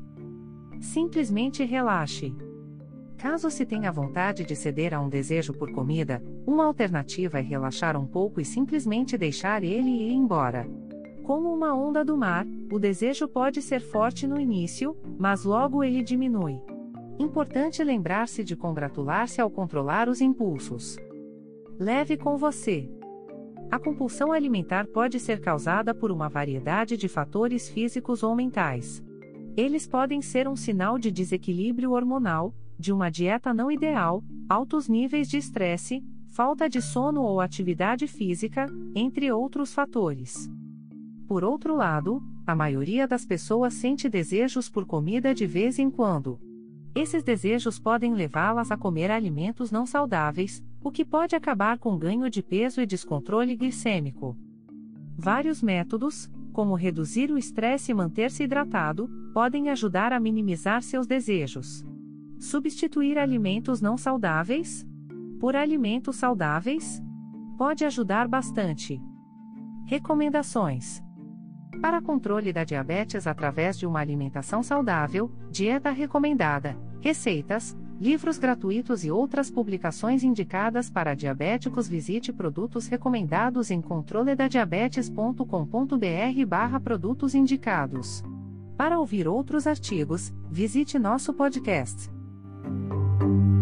Simplesmente 0.80 1.64
relaxe. 1.64 2.34
Caso 3.22 3.52
se 3.52 3.68
tenha 3.68 3.92
vontade 3.92 4.44
de 4.44 4.56
ceder 4.56 4.96
a 4.96 5.00
um 5.00 5.08
desejo 5.08 5.54
por 5.54 5.72
comida, 5.72 6.24
uma 6.44 6.66
alternativa 6.66 7.38
é 7.38 7.42
relaxar 7.42 7.96
um 7.96 8.08
pouco 8.08 8.42
e 8.42 8.46
simplesmente 8.46 9.16
deixar 9.16 9.64
ele 9.64 9.92
ir 9.92 10.12
embora. 10.12 10.68
Como 11.24 11.54
uma 11.54 11.72
onda 11.72 12.04
do 12.04 12.18
mar, 12.18 12.48
o 12.72 12.80
desejo 12.80 13.28
pode 13.28 13.62
ser 13.62 13.80
forte 13.80 14.26
no 14.26 14.42
início, 14.42 14.98
mas 15.20 15.44
logo 15.44 15.84
ele 15.84 16.02
diminui. 16.02 16.60
Importante 17.20 17.84
lembrar-se 17.84 18.44
de 18.44 18.56
congratular-se 18.56 19.40
ao 19.40 19.52
controlar 19.52 20.10
os 20.10 20.20
impulsos. 20.20 20.98
Leve 21.80 22.18
com 22.18 22.38
você. 22.38 22.90
A 23.70 23.78
compulsão 23.78 24.32
alimentar 24.32 24.88
pode 24.88 25.20
ser 25.20 25.40
causada 25.40 25.94
por 25.94 26.10
uma 26.12 26.28
variedade 26.28 26.98
de 26.98 27.08
fatores 27.08 27.70
físicos 27.70 28.24
ou 28.24 28.36
mentais. 28.36 29.04
Eles 29.56 29.86
podem 29.86 30.24
ser 30.24 30.48
um 30.48 30.56
sinal 30.56 30.98
de 30.98 31.12
desequilíbrio 31.12 31.92
hormonal, 31.92 32.56
de 32.82 32.92
uma 32.92 33.10
dieta 33.10 33.54
não 33.54 33.72
ideal, 33.72 34.22
altos 34.50 34.90
níveis 34.90 35.30
de 35.30 35.38
estresse, 35.38 36.04
falta 36.28 36.68
de 36.68 36.82
sono 36.82 37.22
ou 37.22 37.40
atividade 37.40 38.08
física, 38.08 38.66
entre 38.96 39.32
outros 39.32 39.74
fatores. 39.74 40.50
Por 41.28 41.44
outro 41.44 41.76
lado, 41.76 42.22
a 42.46 42.56
maioria 42.56 43.08
das 43.08 43.26
pessoas 43.26 43.74
sente 43.76 44.10
desejos 44.10 44.70
por 44.70 44.86
comida 44.86 45.34
de 45.34 45.46
vez 45.46 45.80
em 45.80 45.90
quando. 45.90 46.40
Esses 46.94 47.24
desejos 47.24 47.80
podem 47.80 48.14
levá-las 48.14 48.72
a 48.72 48.76
comer 48.76 49.12
alimentos 49.12 49.72
não 49.72 49.86
saudáveis, 49.86 50.62
o 50.84 50.92
que 50.92 51.06
pode 51.06 51.36
acabar 51.36 51.78
com 51.78 51.98
ganho 51.98 52.30
de 52.30 52.42
peso 52.42 52.82
e 52.82 52.86
descontrole 52.86 53.56
glicêmico. 53.56 54.36
Vários 55.18 55.62
métodos, 55.62 56.30
como 56.52 56.76
reduzir 56.76 57.32
o 57.32 57.38
estresse 57.38 57.92
e 57.92 57.96
manter-se 57.96 58.44
hidratado, 58.44 59.10
podem 59.34 59.70
ajudar 59.70 60.12
a 60.12 60.20
minimizar 60.20 60.82
seus 60.82 61.08
desejos. 61.08 61.86
Substituir 62.42 63.18
alimentos 63.20 63.80
não 63.82 63.96
saudáveis 63.96 64.84
por 65.40 65.56
alimentos 65.56 66.16
saudáveis 66.16 67.00
pode 67.56 67.86
ajudar 67.86 68.28
bastante. 68.28 69.00
Recomendações: 69.86 71.04
Para 71.80 72.02
controle 72.02 72.52
da 72.52 72.64
diabetes 72.64 73.28
através 73.28 73.78
de 73.78 73.86
uma 73.86 74.00
alimentação 74.00 74.64
saudável, 74.64 75.32
dieta 75.52 75.92
recomendada, 75.92 76.76
receitas, 77.00 77.78
livros 78.00 78.40
gratuitos 78.40 79.06
e 79.06 79.12
outras 79.12 79.52
publicações 79.52 80.24
indicadas 80.24 80.90
para 80.90 81.14
diabéticos, 81.14 81.88
visite 81.88 82.34
produtos 82.34 82.88
recomendados 82.88 83.70
em 83.70 83.80
controledadiabetes.com.br/barra 83.80 86.80
produtos 86.80 87.36
indicados. 87.36 88.24
Para 88.76 89.00
ouvir 89.00 89.28
outros 89.28 89.68
artigos, 89.68 90.34
visite 90.50 90.98
nosso 90.98 91.36
podcast 91.36 92.10
thank 92.64 92.92
you 93.22 93.61